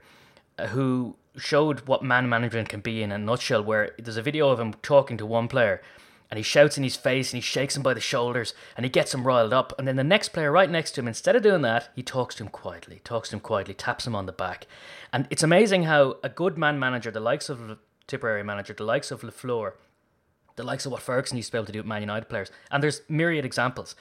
uh, 0.58 0.68
who 0.68 1.16
showed 1.38 1.88
what 1.88 2.04
man 2.04 2.30
management 2.30 2.70
can 2.70 2.82
be 2.82 3.02
in 3.02 3.12
a 3.12 3.18
nutshell. 3.18 3.64
Where 3.64 3.92
there's 3.98 4.18
a 4.18 4.22
video 4.22 4.50
of 4.50 4.60
him 4.60 4.74
talking 4.82 5.18
to 5.18 5.26
one 5.26 5.48
player, 5.48 5.82
and 6.34 6.40
he 6.40 6.44
shouts 6.44 6.80
in 6.80 6.84
his 6.84 6.96
face 6.96 7.32
and 7.32 7.38
he 7.38 7.42
shakes 7.42 7.78
him 7.78 7.84
by 7.84 7.94
the 7.94 8.02
shoulders 8.02 8.56
and 8.76 8.84
he 8.88 8.90
gets 8.90 9.14
him 9.14 9.28
riled 9.28 9.54
up. 9.54 9.72
And 9.78 9.88
then 9.88 9.98
the 9.98 10.04
next 10.04 10.30
player 10.30 10.52
right 10.52 10.68
next 10.68 10.94
to 10.94 11.02
him, 11.02 11.08
instead 11.08 11.36
of 11.36 11.44
doing 11.44 11.62
that, 11.62 11.90
he 11.96 12.02
talks 12.02 12.34
to 12.34 12.44
him 12.44 12.50
quietly, 12.50 13.02
talks 13.04 13.30
to 13.30 13.36
him 13.36 13.40
quietly, 13.40 13.76
taps 13.76 14.08
him 14.08 14.16
on 14.16 14.26
the 14.26 14.32
back. 14.32 14.66
And 15.12 15.28
it's 15.30 15.44
amazing 15.44 15.84
how 15.84 16.18
a 16.24 16.30
good 16.30 16.58
man 16.58 16.80
manager, 16.80 17.12
the 17.12 17.20
likes 17.20 17.50
of 17.50 17.78
Tipperary 18.08 18.44
manager, 18.44 18.74
the 18.74 18.84
likes 18.84 19.12
of 19.12 19.22
Lafleur, 19.22 19.74
the 20.56 20.64
likes 20.64 20.86
of 20.86 20.92
what 20.92 21.02
Ferguson 21.02 21.38
used 21.38 21.48
to 21.50 21.52
be 21.54 21.58
able 21.58 21.66
to 21.68 21.72
do 21.72 21.80
with 21.80 21.86
Man 21.86 22.02
United 22.02 22.30
players, 22.30 22.52
and 22.72 22.84
there's 22.84 23.02
myriad 23.10 23.46
examples. 23.46 23.96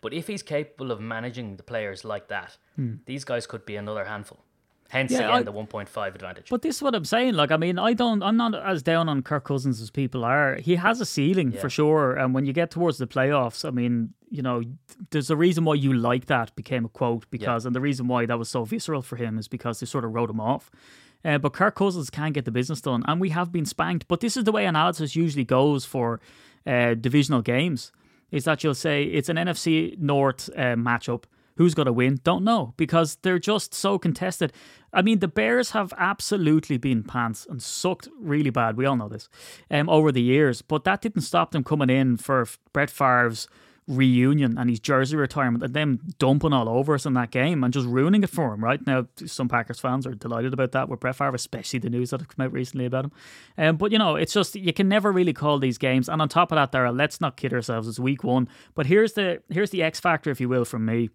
But 0.00 0.12
if 0.14 0.28
he's 0.28 0.42
capable 0.42 0.92
of 0.92 1.00
managing 1.00 1.56
the 1.56 1.62
players 1.64 2.04
like 2.04 2.28
that, 2.28 2.56
hmm. 2.76 2.94
these 3.06 3.24
guys 3.24 3.46
could 3.46 3.66
be 3.66 3.76
another 3.76 4.04
handful. 4.04 4.44
Hence, 4.90 5.12
Yeah, 5.12 5.18
again, 5.18 5.30
I- 5.30 5.42
the 5.42 5.52
1.5 5.52 6.14
advantage. 6.14 6.48
But 6.48 6.62
this 6.62 6.76
is 6.76 6.82
what 6.82 6.94
I'm 6.94 7.04
saying. 7.04 7.34
Like, 7.34 7.50
I 7.50 7.58
mean, 7.58 7.78
I 7.78 7.92
don't, 7.92 8.22
I'm 8.22 8.38
not 8.38 8.54
as 8.54 8.82
down 8.82 9.08
on 9.08 9.22
Kirk 9.22 9.44
Cousins 9.44 9.82
as 9.82 9.90
people 9.90 10.24
are. 10.24 10.56
He 10.56 10.76
has 10.76 11.00
a 11.00 11.04
ceiling 11.04 11.52
Yeah. 11.52 11.60
for 11.60 11.68
sure. 11.68 12.14
And 12.14 12.32
when 12.32 12.46
you 12.46 12.54
get 12.54 12.70
towards 12.70 12.96
the 12.96 13.06
playoffs, 13.06 13.66
I 13.66 13.70
mean, 13.70 14.14
you 14.30 14.40
know, 14.40 14.62
there's 15.10 15.30
a 15.30 15.36
reason 15.36 15.64
why 15.64 15.74
you 15.74 15.92
like 15.92 16.26
that 16.26 16.56
became 16.56 16.86
a 16.86 16.88
quote 16.88 17.28
because, 17.30 17.66
and 17.66 17.74
the 17.76 17.80
reason 17.82 18.08
why 18.08 18.24
that 18.24 18.38
was 18.38 18.48
so 18.48 18.64
visceral 18.64 19.02
for 19.02 19.16
him 19.16 19.36
is 19.38 19.46
because 19.46 19.80
they 19.80 19.86
sort 19.86 20.04
of 20.06 20.14
wrote 20.14 20.30
him 20.30 20.40
off. 20.40 20.70
Uh, 21.24 21.38
but 21.38 21.52
Kirk 21.52 21.74
Cousins 21.74 22.10
can 22.10 22.32
get 22.32 22.44
the 22.44 22.50
business 22.50 22.80
done, 22.80 23.02
and 23.06 23.20
we 23.20 23.30
have 23.30 23.50
been 23.50 23.66
spanked. 23.66 24.06
But 24.08 24.20
this 24.20 24.36
is 24.36 24.44
the 24.44 24.52
way 24.52 24.66
analysis 24.66 25.16
usually 25.16 25.44
goes 25.44 25.84
for 25.84 26.20
uh, 26.66 26.94
divisional 26.94 27.42
games: 27.42 27.92
is 28.30 28.44
that 28.44 28.62
you'll 28.62 28.74
say 28.74 29.04
it's 29.04 29.28
an 29.28 29.36
NFC 29.36 29.98
North 29.98 30.48
uh, 30.56 30.76
matchup. 30.76 31.24
Who's 31.56 31.74
going 31.74 31.86
to 31.86 31.92
win? 31.92 32.20
Don't 32.22 32.44
know 32.44 32.72
because 32.76 33.16
they're 33.22 33.40
just 33.40 33.74
so 33.74 33.98
contested. 33.98 34.52
I 34.92 35.02
mean, 35.02 35.18
the 35.18 35.26
Bears 35.26 35.70
have 35.72 35.92
absolutely 35.98 36.78
been 36.78 37.02
pants 37.02 37.48
and 37.50 37.60
sucked 37.60 38.08
really 38.16 38.50
bad. 38.50 38.76
We 38.76 38.86
all 38.86 38.96
know 38.96 39.08
this 39.08 39.28
um, 39.68 39.88
over 39.88 40.12
the 40.12 40.22
years, 40.22 40.62
but 40.62 40.84
that 40.84 41.00
didn't 41.02 41.22
stop 41.22 41.50
them 41.50 41.64
coming 41.64 41.90
in 41.90 42.16
for 42.16 42.46
Brett 42.72 42.90
Favre's 42.90 43.48
reunion 43.88 44.58
and 44.58 44.68
his 44.68 44.78
jersey 44.78 45.16
retirement 45.16 45.64
and 45.64 45.74
them 45.74 45.98
dumping 46.18 46.52
all 46.52 46.68
over 46.68 46.94
us 46.94 47.06
in 47.06 47.14
that 47.14 47.30
game 47.30 47.64
and 47.64 47.72
just 47.72 47.86
ruining 47.86 48.22
it 48.22 48.30
for 48.30 48.52
him. 48.52 48.62
Right 48.62 48.86
now, 48.86 49.06
some 49.24 49.48
Packers 49.48 49.80
fans 49.80 50.06
are 50.06 50.14
delighted 50.14 50.52
about 50.52 50.72
that 50.72 50.88
with 50.88 51.00
Brett 51.00 51.16
Favre, 51.16 51.34
especially 51.34 51.78
the 51.78 51.90
news 51.90 52.10
that 52.10 52.20
have 52.20 52.28
come 52.28 52.44
out 52.44 52.52
recently 52.52 52.84
about 52.84 53.06
him. 53.06 53.12
Um, 53.56 53.76
but 53.76 53.90
you 53.90 53.98
know, 53.98 54.14
it's 54.16 54.34
just 54.34 54.54
you 54.54 54.72
can 54.72 54.88
never 54.88 55.10
really 55.10 55.32
call 55.32 55.58
these 55.58 55.78
games. 55.78 56.08
And 56.08 56.20
on 56.20 56.28
top 56.28 56.52
of 56.52 56.56
that, 56.56 56.70
Dara, 56.70 56.92
let's 56.92 57.20
not 57.20 57.36
kid 57.36 57.52
ourselves. 57.54 57.88
It's 57.88 57.98
week 57.98 58.22
one, 58.22 58.48
but 58.74 58.86
here's 58.86 59.14
the 59.14 59.42
here's 59.48 59.70
the 59.70 59.82
X 59.82 59.98
factor, 59.98 60.30
if 60.30 60.40
you 60.40 60.48
will, 60.48 60.66
from 60.66 60.84
me. 60.84 61.08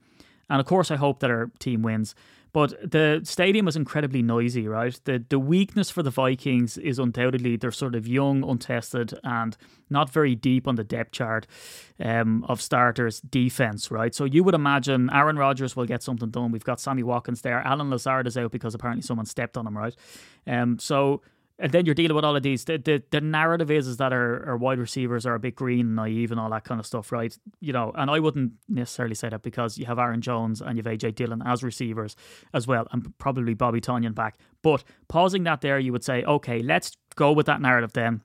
And 0.50 0.60
of 0.60 0.66
course, 0.66 0.92
I 0.92 0.96
hope 0.96 1.20
that 1.20 1.30
our 1.30 1.52
team 1.60 1.84
wins. 1.84 2.16
But 2.54 2.92
the 2.92 3.22
stadium 3.24 3.68
is 3.68 3.76
incredibly 3.76 4.22
noisy, 4.22 4.68
right? 4.68 4.98
The 5.06 5.24
the 5.28 5.40
weakness 5.40 5.90
for 5.90 6.04
the 6.04 6.12
Vikings 6.12 6.78
is 6.78 7.00
undoubtedly 7.00 7.58
they're 7.58 7.72
sort 7.72 7.96
of 7.96 8.08
young, 8.08 8.44
untested, 8.44 9.14
and 9.24 9.58
not 9.90 10.12
very 10.12 10.36
deep 10.36 10.68
on 10.68 10.76
the 10.76 10.84
depth 10.84 11.12
chart 11.12 11.48
um, 12.00 12.46
of 12.48 12.62
starters 12.62 13.22
defense, 13.22 13.90
right? 13.90 14.14
So 14.14 14.26
you 14.26 14.44
would 14.44 14.54
imagine 14.54 15.10
Aaron 15.12 15.38
Rodgers 15.38 15.76
will 15.76 15.86
get 15.86 16.04
something 16.04 16.30
done. 16.30 16.52
We've 16.52 16.64
got 16.64 16.80
Sammy 16.80 17.04
Watkins 17.04 17.42
there. 17.42 17.60
Allen 17.66 17.90
Lazard 17.90 18.28
is 18.28 18.38
out 18.38 18.52
because 18.52 18.76
apparently 18.76 19.02
someone 19.02 19.26
stepped 19.26 19.58
on 19.58 19.66
him, 19.66 19.78
right? 19.78 19.96
Um, 20.46 20.78
so 20.78 21.22
and 21.60 21.72
then 21.72 21.86
you're 21.86 21.96
dealing 21.96 22.16
with 22.16 22.26
all 22.26 22.36
of 22.36 22.44
these. 22.44 22.66
The 22.66 22.78
the, 22.78 23.04
the 23.12 23.22
narrative 23.22 23.70
is 23.70 23.88
is 23.88 23.98
that 23.98 24.12
our, 24.12 24.46
our 24.48 24.58
wide 24.58 24.80
receivers 24.80 25.26
are 25.26 25.36
a 25.36 25.40
bit 25.40 25.56
green 25.56 25.82
and 25.88 25.96
naive 25.96 26.32
and 26.32 26.40
all 26.40 26.50
that 26.50 26.64
kind 26.64 26.80
of 26.80 26.86
stuff, 26.86 27.12
right? 27.12 27.38
You 27.60 27.74
know, 27.74 27.92
and 27.96 28.10
I 28.10 28.20
wouldn't 28.20 28.54
necessarily 28.68 29.16
say 29.16 29.30
that 29.30 29.44
because 29.44 29.78
you 29.78 29.86
have 29.86 30.00
Aaron 30.00 30.22
Jones 30.22 30.62
and 30.62 30.78
you 30.78 30.84
have 30.84 30.92
AJ 30.92 31.16
Dillon 31.16 31.42
as 31.46 31.64
receivers 31.64 32.16
as 32.54 32.68
well, 32.68 32.88
and 32.92 33.18
probably 33.18 33.54
Bobby 33.54 33.82
Tonyan 33.82 34.16
back. 34.16 34.38
But 34.62 34.84
pausing 35.08 35.44
that 35.44 35.62
there, 35.62 35.80
you 35.80 35.92
would 35.92 36.04
say, 36.04 36.24
okay, 36.24 36.60
let's 36.60 36.98
go 37.16 37.32
with 37.32 37.46
that 37.46 37.62
narrative 37.62 37.94
then. 37.94 38.22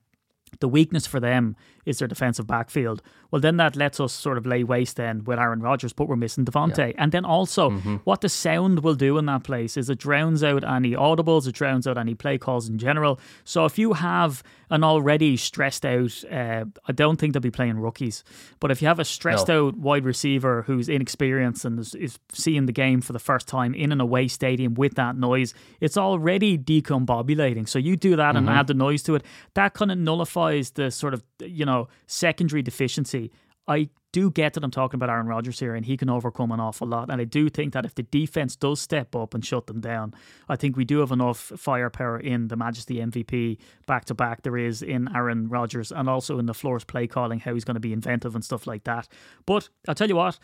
The 0.59 0.67
weakness 0.67 1.05
for 1.05 1.19
them 1.19 1.55
is 1.89 1.99
their 1.99 2.07
defensive 2.07 2.47
backfield. 2.47 3.01
Well, 3.31 3.41
then 3.41 3.57
that 3.57 3.75
lets 3.75 3.99
us 3.99 4.13
sort 4.13 4.37
of 4.37 4.45
lay 4.45 4.63
waste 4.63 4.95
then 4.95 5.23
with 5.23 5.37
Aaron 5.39 5.61
Rodgers, 5.61 5.93
but 5.93 6.07
we're 6.07 6.15
missing 6.15 6.45
Davante. 6.45 6.93
And 6.97 7.11
then 7.11 7.25
also, 7.25 7.69
what 8.05 8.21
the 8.21 8.29
sound 8.29 8.83
will 8.83 8.95
do 8.95 9.17
in 9.17 9.25
that 9.25 9.43
place 9.43 9.75
is 9.77 9.89
it 9.89 9.99
drowns 9.99 10.43
out 10.43 10.63
any 10.63 10.91
audibles, 10.91 11.47
it 11.47 11.53
drowns 11.55 11.85
out 11.87 11.97
any 11.97 12.15
play 12.15 12.37
calls 12.37 12.69
in 12.69 12.77
general. 12.77 13.19
So 13.43 13.65
if 13.65 13.77
you 13.77 13.93
have 13.93 14.41
an 14.71 14.83
already 14.83 15.35
stressed 15.37 15.85
out, 15.85 16.23
uh, 16.31 16.65
I 16.87 16.91
don't 16.93 17.17
think 17.19 17.33
they'll 17.33 17.41
be 17.41 17.51
playing 17.51 17.79
rookies, 17.79 18.23
but 18.59 18.71
if 18.71 18.81
you 18.81 18.87
have 18.87 18.99
a 18.99 19.05
stressed 19.05 19.49
out 19.49 19.77
wide 19.77 20.05
receiver 20.05 20.63
who's 20.63 20.87
inexperienced 20.89 21.65
and 21.65 21.79
is, 21.79 21.95
is 21.95 22.19
seeing 22.31 22.65
the 22.67 22.71
game 22.71 23.01
for 23.01 23.13
the 23.13 23.19
first 23.19 23.47
time 23.47 23.73
in 23.73 23.91
an 23.91 23.99
away 23.99 24.27
stadium 24.27 24.73
with 24.75 24.95
that 24.95 25.15
noise, 25.15 25.53
it's 25.81 25.97
already 25.97 26.57
decombobulating. 26.57 27.67
So 27.67 27.79
you 27.79 27.95
do 27.95 28.15
that 28.15 28.35
and 28.35 28.49
add 28.49 28.67
the 28.67 28.73
noise 28.73 29.03
to 29.03 29.15
it, 29.15 29.23
that 29.53 29.73
kind 29.73 29.91
of 29.91 29.97
nullifies 29.97 30.71
the 30.71 30.91
sort 30.91 31.13
of, 31.13 31.23
you 31.41 31.65
know, 31.65 31.87
secondary 32.07 32.61
deficiency. 32.61 33.31
I 33.67 33.89
do 34.11 34.31
get 34.31 34.53
that 34.53 34.63
I'm 34.63 34.71
talking 34.71 34.97
about 34.97 35.11
Aaron 35.11 35.27
Rodgers 35.27 35.59
here 35.59 35.75
and 35.75 35.85
he 35.85 35.95
can 35.95 36.09
overcome 36.09 36.51
an 36.51 36.59
awful 36.59 36.87
lot. 36.87 37.11
And 37.11 37.21
I 37.21 37.25
do 37.25 37.49
think 37.49 37.73
that 37.73 37.85
if 37.85 37.93
the 37.93 38.01
defense 38.03 38.55
does 38.55 38.79
step 38.79 39.15
up 39.15 39.35
and 39.35 39.45
shut 39.45 39.67
them 39.67 39.79
down, 39.79 40.15
I 40.47 40.55
think 40.55 40.75
we 40.75 40.85
do 40.85 40.99
have 40.99 41.11
enough 41.11 41.37
firepower 41.37 42.19
in 42.19 42.47
the 42.47 42.55
Majesty 42.55 42.95
MVP 42.95 43.59
back 43.85 44.05
to 44.05 44.15
back 44.15 44.41
there 44.41 44.57
is 44.57 44.81
in 44.81 45.07
Aaron 45.15 45.47
Rodgers 45.47 45.91
and 45.91 46.09
also 46.09 46.39
in 46.39 46.47
the 46.47 46.55
floor's 46.55 46.83
play 46.83 47.05
calling, 47.05 47.39
how 47.39 47.53
he's 47.53 47.63
going 47.63 47.75
to 47.75 47.79
be 47.79 47.93
inventive 47.93 48.33
and 48.33 48.43
stuff 48.43 48.65
like 48.65 48.85
that. 48.85 49.07
But 49.45 49.69
I'll 49.87 49.95
tell 49.95 50.09
you 50.09 50.15
what, 50.15 50.39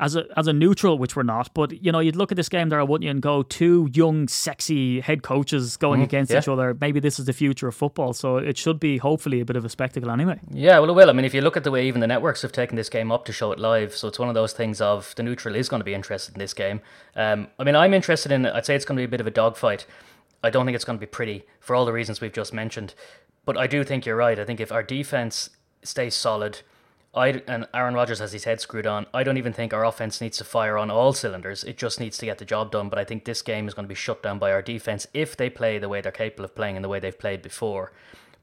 as 0.00 0.16
a 0.16 0.24
as 0.36 0.46
a 0.46 0.52
neutral, 0.52 0.98
which 0.98 1.14
we're 1.14 1.22
not, 1.22 1.52
but 1.54 1.82
you 1.84 1.92
know, 1.92 2.00
you'd 2.00 2.16
look 2.16 2.32
at 2.32 2.36
this 2.36 2.48
game 2.48 2.70
there, 2.70 2.82
wouldn't 2.84 3.04
you, 3.04 3.10
and 3.10 3.20
go 3.20 3.42
two 3.42 3.88
young, 3.92 4.26
sexy 4.26 5.00
head 5.00 5.22
coaches 5.22 5.76
going 5.76 6.02
against 6.02 6.32
yeah. 6.32 6.38
each 6.38 6.48
other. 6.48 6.76
Maybe 6.80 6.98
this 7.00 7.18
is 7.18 7.26
the 7.26 7.34
future 7.34 7.68
of 7.68 7.74
football, 7.74 8.14
so 8.14 8.38
it 8.38 8.56
should 8.56 8.80
be 8.80 8.96
hopefully 8.96 9.40
a 9.40 9.44
bit 9.44 9.56
of 9.56 9.64
a 9.64 9.68
spectacle 9.68 10.10
anyway. 10.10 10.40
Yeah, 10.50 10.78
well, 10.78 10.90
it 10.90 10.94
will. 10.94 11.10
I 11.10 11.12
mean, 11.12 11.26
if 11.26 11.34
you 11.34 11.42
look 11.42 11.56
at 11.56 11.64
the 11.64 11.70
way 11.70 11.86
even 11.86 12.00
the 12.00 12.06
networks 12.06 12.40
have 12.42 12.50
taken 12.50 12.76
this 12.76 12.88
game 12.88 13.12
up 13.12 13.26
to 13.26 13.32
show 13.32 13.52
it 13.52 13.58
live, 13.58 13.94
so 13.94 14.08
it's 14.08 14.18
one 14.18 14.28
of 14.28 14.34
those 14.34 14.54
things 14.54 14.80
of 14.80 15.14
the 15.16 15.22
neutral 15.22 15.54
is 15.54 15.68
going 15.68 15.80
to 15.80 15.84
be 15.84 15.94
interested 15.94 16.34
in 16.34 16.38
this 16.38 16.54
game. 16.54 16.80
Um, 17.14 17.48
I 17.58 17.64
mean, 17.64 17.76
I'm 17.76 17.92
interested 17.92 18.32
in. 18.32 18.46
I'd 18.46 18.64
say 18.64 18.74
it's 18.74 18.86
going 18.86 18.96
to 18.96 19.00
be 19.00 19.04
a 19.04 19.08
bit 19.08 19.20
of 19.20 19.26
a 19.26 19.30
dogfight. 19.30 19.86
I 20.42 20.48
don't 20.48 20.64
think 20.64 20.74
it's 20.74 20.86
going 20.86 20.98
to 20.98 21.00
be 21.00 21.10
pretty 21.10 21.44
for 21.60 21.76
all 21.76 21.84
the 21.84 21.92
reasons 21.92 22.22
we've 22.22 22.32
just 22.32 22.54
mentioned, 22.54 22.94
but 23.44 23.58
I 23.58 23.66
do 23.66 23.84
think 23.84 24.06
you're 24.06 24.16
right. 24.16 24.38
I 24.38 24.46
think 24.46 24.60
if 24.60 24.72
our 24.72 24.82
defense 24.82 25.50
stays 25.82 26.14
solid, 26.14 26.60
I 27.12 27.42
and 27.48 27.66
Aaron 27.74 27.94
Rodgers 27.94 28.20
has 28.20 28.32
his 28.32 28.44
head 28.44 28.60
screwed 28.60 28.86
on. 28.86 29.06
I 29.12 29.24
don't 29.24 29.36
even 29.36 29.52
think 29.52 29.74
our 29.74 29.84
offense 29.84 30.20
needs 30.20 30.38
to 30.38 30.44
fire 30.44 30.78
on 30.78 30.90
all 30.90 31.12
cylinders. 31.12 31.64
It 31.64 31.76
just 31.76 31.98
needs 31.98 32.16
to 32.18 32.26
get 32.26 32.38
the 32.38 32.44
job 32.44 32.70
done. 32.70 32.88
But 32.88 33.00
I 33.00 33.04
think 33.04 33.24
this 33.24 33.42
game 33.42 33.66
is 33.66 33.74
going 33.74 33.84
to 33.84 33.88
be 33.88 33.96
shut 33.96 34.22
down 34.22 34.38
by 34.38 34.52
our 34.52 34.62
defense 34.62 35.08
if 35.12 35.36
they 35.36 35.50
play 35.50 35.78
the 35.78 35.88
way 35.88 36.00
they're 36.00 36.12
capable 36.12 36.44
of 36.44 36.54
playing 36.54 36.76
and 36.76 36.84
the 36.84 36.88
way 36.88 37.00
they've 37.00 37.18
played 37.18 37.42
before. 37.42 37.92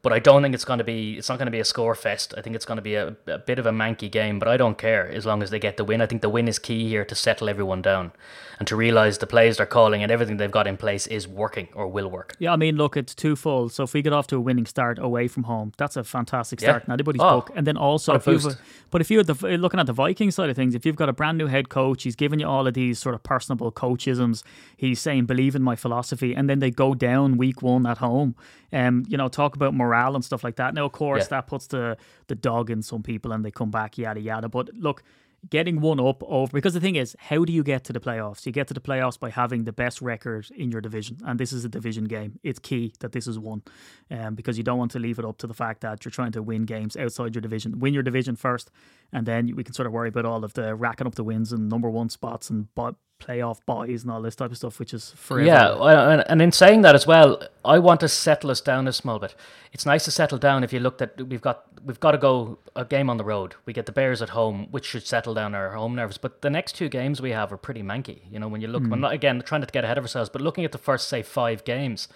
But 0.04 0.13
I 0.13 0.20
don't 0.20 0.42
think 0.44 0.54
it's 0.54 0.63
going 0.63 0.77
to 0.77 0.86
be. 0.86 1.18
It's 1.18 1.27
not 1.27 1.38
going 1.38 1.48
to 1.48 1.51
be 1.51 1.60
a 1.60 1.66
score 1.66 1.96
fest. 1.96 2.34
I 2.38 2.42
think 2.42 2.56
it's 2.56 2.66
going 2.66 2.77
to 2.77 2.82
be 2.84 2.96
a, 2.96 3.16
a 3.25 3.39
bit 3.39 3.60
of 3.60 3.66
a 3.66 3.72
manky 3.72 4.10
game. 4.10 4.38
But 4.39 4.48
I 4.48 4.56
don't 4.56 4.77
care 4.77 5.08
as 5.10 5.25
long 5.25 5.42
as 5.44 5.50
they 5.50 5.60
get 5.60 5.75
the 5.77 5.84
win. 5.84 6.01
I 6.01 6.06
think 6.06 6.22
the 6.22 6.30
win 6.30 6.48
is 6.48 6.60
key 6.60 6.88
here 6.88 7.04
to 7.04 7.16
settle 7.16 7.50
everyone 7.50 7.82
down 7.82 8.12
and 8.60 8.68
to 8.68 8.75
realize 8.75 9.18
the 9.18 9.27
plays 9.27 9.58
they're 9.58 9.66
calling 9.66 10.01
and 10.04 10.12
everything 10.12 10.38
they've 10.38 10.51
got 10.51 10.66
in 10.68 10.77
place 10.77 11.08
is 11.08 11.27
working 11.27 11.68
or 11.74 11.88
will 11.88 12.10
work. 12.10 12.36
Yeah, 12.39 12.54
I 12.54 12.56
mean, 12.56 12.75
look, 12.77 12.96
it's 12.96 13.13
twofold. 13.16 13.74
So 13.74 13.84
if 13.84 13.94
we 13.94 14.01
get 14.01 14.13
off 14.13 14.27
to 14.27 14.36
a 14.38 14.39
winning 14.39 14.66
start 14.66 14.98
away 15.00 15.27
from 15.27 15.44
home, 15.44 15.74
that's 15.77 15.96
a 15.98 16.04
fantastic 16.04 16.60
start 16.62 16.84
Yeah. 16.84 16.86
in 16.88 16.94
anybody's 16.94 17.22
Oh, 17.22 17.42
book. 17.42 17.51
And 17.56 17.68
then 17.68 17.75
also, 17.77 18.13
if 18.13 18.25
you've, 18.27 18.44
boost. 18.44 18.58
but 18.92 19.01
if 19.01 19.12
you're 19.12 19.24
the, 19.24 19.58
looking 19.58 19.80
at 19.80 19.88
the 19.88 19.94
Viking 19.94 20.32
side 20.32 20.50
of 20.50 20.56
things, 20.56 20.74
if 20.75 20.86
you've 20.86 20.96
got 20.96 21.10
a 21.10 21.13
brand 21.13 21.38
new 21.38 21.48
head 21.48 21.70
coach, 21.70 22.04
he's 22.04 22.16
giving 22.16 22.39
you 22.39 22.48
all 22.48 22.66
of 22.68 22.74
these 22.75 22.98
sort 23.00 23.13
of 23.16 23.22
personable 23.24 23.72
coachisms. 23.72 24.44
He's 24.75 25.00
saying, 25.00 25.25
"Believe 25.25 25.56
in 25.56 25.62
my 25.63 25.75
philosophy," 25.75 26.34
and 26.36 26.50
then 26.50 26.60
they 26.60 26.72
go 26.72 26.94
down 26.96 27.38
week 27.38 27.62
one 27.62 27.86
at 27.86 27.98
home. 27.98 28.36
Um, 28.74 29.06
you 29.08 29.16
know, 29.18 29.27
talk 29.30 29.56
about 29.56 29.74
morale 29.88 30.15
and 30.15 30.24
stuff 30.25 30.44
like 30.44 30.56
that. 30.58 30.74
Now, 30.74 30.86
of 30.86 30.91
course, 30.91 31.24
Yeah. 31.24 31.29
that 31.38 31.48
puts 31.48 31.67
the 31.67 31.98
the 32.27 32.36
dog 32.36 32.70
in 32.70 32.82
some 32.82 33.03
people, 33.03 33.32
and 33.34 33.44
they 33.46 33.51
come 33.51 33.72
back, 33.72 33.98
yada 33.98 34.20
yada. 34.20 34.48
But 34.50 34.65
look. 34.88 35.03
Getting 35.51 35.79
one 35.82 36.00
up 36.00 36.24
over 36.24 36.51
because 36.51 36.74
the 36.74 36.79
thing 36.82 36.96
is, 36.96 37.15
how 37.20 37.46
do 37.46 37.53
you 37.53 37.63
get 37.63 37.84
to 37.84 37.94
the 37.94 38.00
playoffs? 38.00 38.46
You 38.48 38.51
get 38.51 38.67
to 38.70 38.74
the 38.74 38.82
playoffs 38.89 39.20
by 39.20 39.29
having 39.29 39.65
the 39.65 39.72
best 39.72 40.01
record 40.01 40.48
in 40.62 40.72
your 40.72 40.82
division, 40.82 41.17
and 41.24 41.39
this 41.39 41.53
is 41.53 41.63
a 41.63 41.70
division 41.70 42.06
game. 42.06 42.32
It's 42.44 42.58
key 42.60 42.94
that 43.01 43.12
this 43.12 43.27
is 43.27 43.38
one, 43.38 43.62
um, 44.10 44.34
because 44.34 44.58
you 44.58 44.63
don't 44.63 44.79
want 44.79 44.91
to 44.91 45.00
leave 45.00 45.20
it 45.20 45.25
up 45.25 45.38
to 45.38 45.48
the 45.48 45.53
fact 45.53 45.82
that 45.82 46.03
you're 46.03 46.12
trying 46.20 46.32
to 46.32 46.41
win 46.41 46.65
games 46.65 46.98
outside 46.98 47.36
your 47.36 47.44
division. 47.44 47.79
Win 47.79 47.94
your 47.94 48.03
division 48.03 48.36
first, 48.36 48.72
and 49.14 49.26
then 49.26 49.56
we 49.56 49.64
can 49.64 49.74
sort 49.74 49.86
of 49.88 49.94
worry 49.94 50.10
about 50.10 50.26
all 50.26 50.44
of 50.44 50.54
the 50.54 50.76
racking 50.76 51.08
up 51.08 51.16
the 51.16 51.24
wins 51.24 51.52
and 51.54 51.70
number 51.70 51.90
one 51.90 52.10
spots 52.10 52.50
and 52.50 52.74
bo- 52.76 52.96
playoff 53.20 53.58
buys 53.66 54.04
and 54.04 54.12
all 54.12 54.22
this 54.22 54.36
type 54.36 54.52
of 54.52 54.58
stuff, 54.58 54.78
which 54.80 54.94
is 54.94 55.10
forever. 55.16 55.48
Yeah, 55.48 56.12
and- 56.12 56.24
and 56.30 56.40
in 56.42 56.52
saying 56.52 56.84
that 56.84 56.94
as 56.94 57.08
well, 57.08 57.42
I 57.66 57.80
want 57.80 58.00
to 58.02 58.08
settle 58.08 58.52
us 58.52 58.62
down 58.62 58.88
a 58.88 58.94
small 58.94 59.18
bit. 59.18 59.34
It's 59.74 59.88
nice 59.88 60.06
to 60.06 60.12
settle 60.12 60.38
down 60.38 60.64
if 60.64 60.72
you 60.72 60.80
looked 60.80 61.02
at 61.02 61.20
we've 61.28 61.42
got 61.42 61.64
we've 61.84 62.00
got 62.00 62.12
to 62.12 62.18
go 62.20 62.60
a 62.76 62.86
game 62.86 63.10
on 63.10 63.18
the 63.18 63.24
road. 63.24 63.56
We 63.66 63.74
get 63.74 63.86
the 63.88 63.92
Bears 63.92 64.22
at 64.22 64.30
home, 64.30 64.68
which 64.72 64.86
should 64.86 65.08
settle 65.08 65.34
down 65.34 65.56
our 65.56 65.72
home 65.72 65.96
nerves. 65.96 66.18
But 66.20 66.42
the 66.44 66.50
next 66.52 66.74
two 66.74 66.90
games 66.90 67.20
we 67.22 67.32
have 67.32 67.52
are 67.52 67.58
pretty 67.58 67.82
manky. 67.82 68.20
You 68.30 68.40
know, 68.40 68.48
when 68.48 68.62
you 68.62 68.68
look, 68.68 68.84
I'm 68.84 69.00
not 69.00 69.14
again 69.14 69.42
trying 69.44 69.62
not 69.62 69.70
to 69.70 69.74
get 69.74 69.84
ahead 69.84 69.98
of 69.98 70.04
ourselves, 70.04 70.30
but 70.30 70.42
looking 70.42 70.64
at 70.66 70.72
the 70.72 70.78
first 70.78 71.08
say 71.10 71.24
five 71.24 71.64
games, 71.64 72.08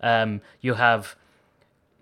um, 0.00 0.40
you 0.60 0.74
have 0.74 1.14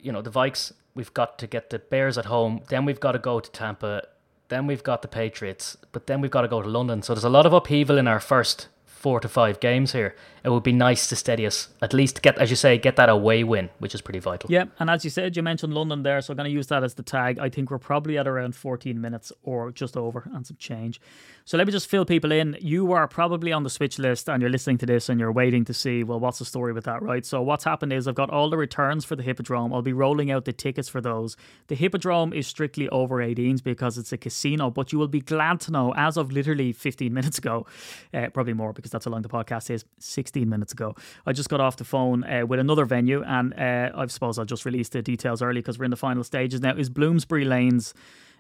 you 0.03 0.13
know, 0.13 0.23
the 0.23 0.31
Vikes, 0.31 0.73
we've 0.95 1.13
got 1.13 1.39
to 1.41 1.47
get 1.47 1.69
the 1.69 1.79
Bears 1.79 2.17
at 2.17 2.25
home. 2.25 2.63
Then 2.71 2.87
we've 2.87 3.01
got 3.01 3.13
to 3.13 3.19
go 3.19 3.39
to 3.39 3.51
Tampa. 3.51 4.05
Then 4.51 4.67
we've 4.67 4.83
got 4.83 5.01
the 5.01 5.09
Patriots. 5.09 5.77
But 5.93 6.07
then 6.07 6.21
we've 6.21 6.31
got 6.31 6.43
to 6.43 6.49
go 6.49 6.61
to 6.61 6.69
London. 6.69 7.03
So 7.03 7.15
there's 7.15 7.25
a 7.25 7.31
lot 7.31 7.47
of 7.47 7.53
upheaval 7.53 7.97
in 7.97 8.07
our 8.07 8.21
first 8.21 8.69
four 8.85 9.21
to 9.21 9.29
five 9.29 9.61
games 9.61 9.93
here. 9.93 10.15
It 10.43 10.51
would 10.51 10.63
be 10.63 10.73
nice 10.73 11.09
to 11.09 11.17
steady 11.17 11.47
us, 11.47 11.69
at 11.83 11.93
least 11.93 12.23
get, 12.23 12.39
as 12.39 12.51
you 12.51 12.57
say, 12.57 12.79
get 12.79 12.97
that 12.97 13.09
away 13.09 13.45
win, 13.45 13.71
which 13.79 13.95
is 13.95 14.01
pretty 14.01 14.19
vital. 14.19 14.51
Yeah, 14.51 14.65
and 14.79 14.89
as 14.89 15.05
you 15.05 15.11
said, 15.11 15.37
you 15.37 15.43
mentioned 15.43 15.75
London 15.75 16.03
there, 16.03 16.21
so 16.21 16.33
I'm 16.33 16.37
going 16.37 16.49
to 16.49 16.55
use 16.55 16.69
that 16.69 16.83
as 16.83 16.95
the 16.95 17.03
tag. 17.03 17.39
I 17.39 17.49
think 17.49 17.71
we're 17.71 17.79
probably 17.79 18.17
at 18.19 18.27
around 18.27 18.55
14 18.55 19.01
minutes 19.01 19.33
or 19.43 19.71
just 19.71 19.97
over 19.97 20.29
and 20.33 20.47
some 20.47 20.57
change. 20.59 21.01
So 21.45 21.57
let 21.57 21.67
me 21.67 21.73
just 21.73 21.89
fill 21.89 22.05
people 22.05 22.31
in. 22.31 22.57
You 22.61 22.93
are 22.93 23.09
probably 23.09 23.53
on 23.53 23.65
the 23.65 23.71
switch 23.71 23.99
list 23.99 24.29
and 24.29 24.41
you're 24.41 24.51
listening 24.51 24.79
to 24.79 24.87
this 24.87 25.09
and 25.09 25.19
you're 25.19 25.33
waiting 25.33 25.65
to 25.65 25.75
see, 25.75 26.05
well, 26.05 26.21
what's 26.21 26.39
the 26.39 26.45
story 26.45 26.73
with 26.73 26.85
that, 26.85 27.03
right? 27.03 27.27
So 27.27 27.43
what's 27.43 27.65
happened 27.65 27.93
is 27.93 28.07
I've 28.07 28.15
got 28.15 28.31
all 28.31 28.51
the 28.51 28.57
returns 28.57 29.05
for 29.05 29.17
the 29.17 29.23
Hippodrome. 29.23 29.75
I'll 29.75 29.83
be 29.83 29.93
rolling 29.93 30.31
out 30.31 30.45
the 30.45 30.53
tickets 30.53 30.89
for 30.89 31.01
those. 31.01 31.37
The 31.67 31.75
Hippodrome 31.75 32.33
is 32.33 32.47
strictly 32.47 32.89
over 32.91 33.17
18s 33.17 33.65
because 33.65 33.99
it's 33.99 34.13
a 34.13 34.17
casino, 34.17 34.71
but 34.71 34.93
you 34.93 34.99
will 34.99 35.09
be 35.09 35.21
glad 35.21 35.61
to 35.63 35.73
know, 35.73 35.93
as 35.97 36.17
of 36.17 36.31
literally 36.31 36.73
15 36.73 37.13
minutes 37.13 37.39
ago, 37.39 37.67
uh, 38.15 38.29
probably 38.29 38.53
more 38.55 38.73
because 38.73 38.93
that's 38.93 39.07
how 39.07 39.11
long 39.11 39.23
the 39.23 39.29
podcast 39.29 39.71
is, 39.71 39.85
16 39.99 40.30
minutes 40.37 40.73
ago, 40.73 40.95
I 41.27 41.33
just 41.33 41.49
got 41.49 41.61
off 41.61 41.77
the 41.77 41.85
phone 41.85 42.25
uh, 42.25 42.47
with 42.47 42.61
another 42.61 42.85
venue 42.85 43.23
and 43.23 43.53
uh, 43.55 43.91
I 43.95 44.07
suppose 44.07 44.39
I'll 44.39 44.45
just 44.45 44.65
release 44.65 44.89
the 44.89 45.03
details 45.03 45.43
early 45.43 45.61
because 45.61 45.79
we're 45.79 45.85
in 45.87 45.91
the 45.91 45.97
final 45.97 46.25
stages 46.25 46.61
now, 46.61 46.75
is 46.75 46.89
Bloomsbury 46.89 47.45
Lanes. 47.45 47.95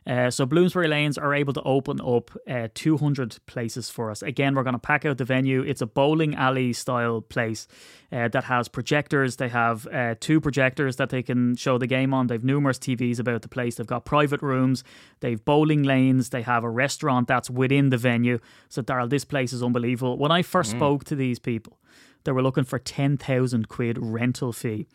Uh, 0.07 0.30
so 0.30 0.47
Bloomsbury 0.47 0.88
Lanes 0.88 1.19
are 1.19 1.35
able 1.35 1.52
to 1.52 1.62
open 1.62 2.00
up 2.00 2.30
uh, 2.49 2.69
200 2.75 3.38
places 3.47 3.90
for 3.90 4.11
us. 4.11 4.23
Again, 4.23 4.54
we're 4.54 4.62
going 4.62 4.75
to 4.75 4.78
pack 4.78 5.04
out 5.04 5.19
the 5.19 5.25
venue. 5.25 5.62
It's 5.62 5.83
a 5.83 5.87
bowling 5.87 6.35
alley 6.35 6.73
style 6.73 7.21
place 7.21 7.69
uh, 8.11 8.28
that 8.28 8.45
has 8.45 8.69
projectors. 8.69 9.37
They 9.37 9.49
have 9.49 9.87
uh, 9.88 10.14
two 10.19 10.40
projectors 10.40 10.97
that 10.97 11.11
they 11.11 11.23
can 11.23 11.54
show 11.57 11.78
the 11.78 11.87
game 11.87 12.14
on. 12.14 12.28
They've 12.28 12.42
numerous 12.42 12.78
TVs 12.78 13.19
about 13.19 13.42
the 13.42 13.49
place. 13.49 13.76
They've 13.76 13.87
got 13.87 14.04
private 14.04 14.42
rooms. 14.42 14.83
They've 15.21 15.45
bowling 15.45 15.83
lanes. 15.83 16.30
They 16.30 16.42
have 16.42 16.64
a 16.64 16.71
restaurant 16.71 17.28
that's 17.28 17.50
within 17.50 17.90
the 17.90 17.99
venue. 17.99 18.40
So 18.69 18.83
Daryl, 18.83 19.11
this 19.11 19.25
place 19.25 19.52
is 19.52 19.62
unbelievable. 19.62 20.16
When 20.16 20.33
I 20.33 20.42
first 20.42 20.71
spoke 20.71 21.04
to 21.04 21.14
these 21.14 21.38
people, 21.38 21.78
they 22.25 22.33
were 22.33 22.42
looking 22.42 22.64
for 22.64 22.78
10,000 22.78 23.69
quid 23.69 23.99
rental 24.00 24.52
fee 24.52 24.87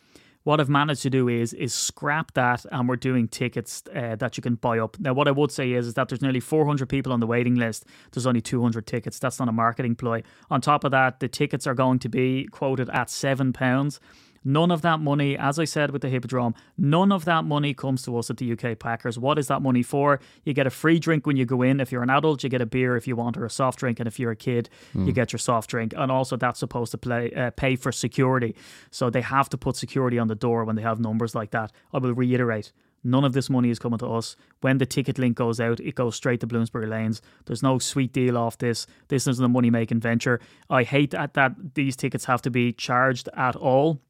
what 0.46 0.62
I've 0.62 0.70
managed 0.70 1.02
to 1.02 1.10
do 1.10 1.28
is 1.28 1.54
is 1.54 1.74
scrap 1.74 2.34
that, 2.36 2.66
and 2.72 2.88
we're 2.88 2.96
doing 2.98 3.28
tickets 3.28 3.84
uh, 3.94 4.16
that 4.16 4.38
you 4.38 4.44
can 4.44 4.56
buy 4.56 4.78
up. 4.78 4.98
Now, 5.00 5.14
what 5.14 5.28
I 5.28 5.32
would 5.32 5.52
say 5.52 5.74
is 5.74 5.88
is 5.88 5.96
that 5.96 6.08
there's 6.08 6.22
nearly 6.22 6.40
400 6.40 6.88
people 6.88 7.12
on 7.12 7.20
the 7.20 7.26
waiting 7.26 7.56
list. 7.56 7.86
There's 8.12 8.28
only 8.28 8.42
200 8.42 8.86
tickets. 8.86 9.18
That's 9.18 9.40
not 9.40 9.50
a 9.50 9.52
marketing 9.52 9.96
ploy. 9.96 10.22
On 10.52 10.62
top 10.62 10.84
of 10.84 10.92
that, 10.92 11.20
the 11.20 11.28
tickets 11.28 11.66
are 11.66 11.74
going 11.74 11.98
to 12.00 12.10
be 12.10 12.46
quoted 12.46 12.90
at 12.92 13.10
seven 13.10 13.54
pounds. 13.54 14.00
None 14.48 14.70
of 14.70 14.84
that 14.84 15.00
money, 15.00 15.36
as 15.36 15.58
I 15.58 15.66
said 15.66 15.90
with 15.90 16.04
the 16.04 16.10
Hippodrome, 16.10 16.54
none 16.78 17.12
of 17.12 17.26
that 17.26 17.44
money 17.46 17.74
comes 17.74 18.04
to 18.04 18.16
us 18.18 18.30
at 18.30 18.38
the 18.38 18.52
UK 18.52 18.78
Packers. 18.78 19.18
What 19.18 19.40
is 19.40 19.48
that 19.48 19.64
money 19.64 19.82
for? 19.82 20.20
You 20.44 20.54
get 20.54 20.68
a 20.68 20.70
free 20.70 21.00
drink 21.00 21.26
when 21.26 21.36
you 21.36 21.46
go 21.46 21.64
in. 21.64 21.80
If 21.80 21.92
you're 21.92 22.04
an 22.04 22.12
adult, 22.12 22.44
you 22.44 22.50
get 22.50 22.62
a 22.62 22.66
beer 22.68 22.96
if 22.96 23.08
you 23.08 23.16
want, 23.16 23.38
or 23.38 23.46
a 23.46 23.50
soft 23.50 23.80
drink. 23.80 24.00
And 24.00 24.08
if 24.08 24.20
you're 24.20 24.32
a 24.32 24.36
kid, 24.36 24.70
you 24.94 25.12
get 25.12 25.34
your 25.34 25.40
soft 25.40 25.70
drink. 25.70 25.94
And 25.98 26.12
also, 26.12 26.38
that's 26.38 26.60
supposed 26.60 26.92
to 26.92 26.98
play, 27.00 27.34
uh, 27.34 27.50
pay 27.52 27.76
for 27.76 27.92
security. 27.92 28.56
So 28.92 29.10
they 29.10 29.22
have 29.22 29.50
to 29.50 29.58
put 29.58 29.76
security 29.76 30.20
on 30.20 30.28
the 30.28 30.36
door 30.36 30.64
when 30.64 30.76
they 30.76 30.84
have 30.84 31.00
numbers 31.00 31.34
like 31.34 31.50
that. 31.52 31.72
I 31.92 31.98
will 31.98 32.14
reiterate. 32.14 32.72
None 33.04 33.24
of 33.24 33.34
this 33.34 33.52
money 33.52 33.70
is 33.70 33.78
coming 33.78 34.00
to 34.00 34.08
us. 34.08 34.36
When 34.62 34.80
the 34.80 34.86
ticket 34.88 35.20
link 35.20 35.38
goes 35.38 35.60
out, 35.60 35.80
it 35.80 35.94
goes 35.94 36.16
straight 36.16 36.40
to 36.40 36.48
Bloomsbury 36.48 36.88
Lanes. 36.88 37.22
There's 37.46 37.62
no 37.62 37.78
sweet 37.78 38.14
deal 38.14 38.36
off 38.36 38.58
this. 38.58 38.88
This 39.10 39.28
isn't 39.28 39.46
a 39.46 39.48
money 39.48 39.70
making 39.70 40.00
venture. 40.00 40.40
I 40.72 40.82
hate 40.84 41.12
that, 41.12 41.36
that 41.36 41.76
these 41.76 41.96
tickets 41.96 42.26
have 42.26 42.42
to 42.44 42.50
be 42.50 42.74
charged 42.74 43.30
at 43.36 43.56
all. 43.56 44.02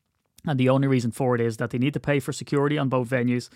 And 0.47 0.59
the 0.59 0.69
only 0.69 0.87
reason 0.87 1.11
for 1.11 1.35
it 1.35 1.41
is 1.41 1.57
that 1.57 1.71
they 1.71 1.77
need 1.77 1.93
to 1.93 1.99
pay 1.99 2.19
for 2.19 2.31
security 2.31 2.77
on 2.77 2.89
both 2.89 3.09
venues. 3.09 3.49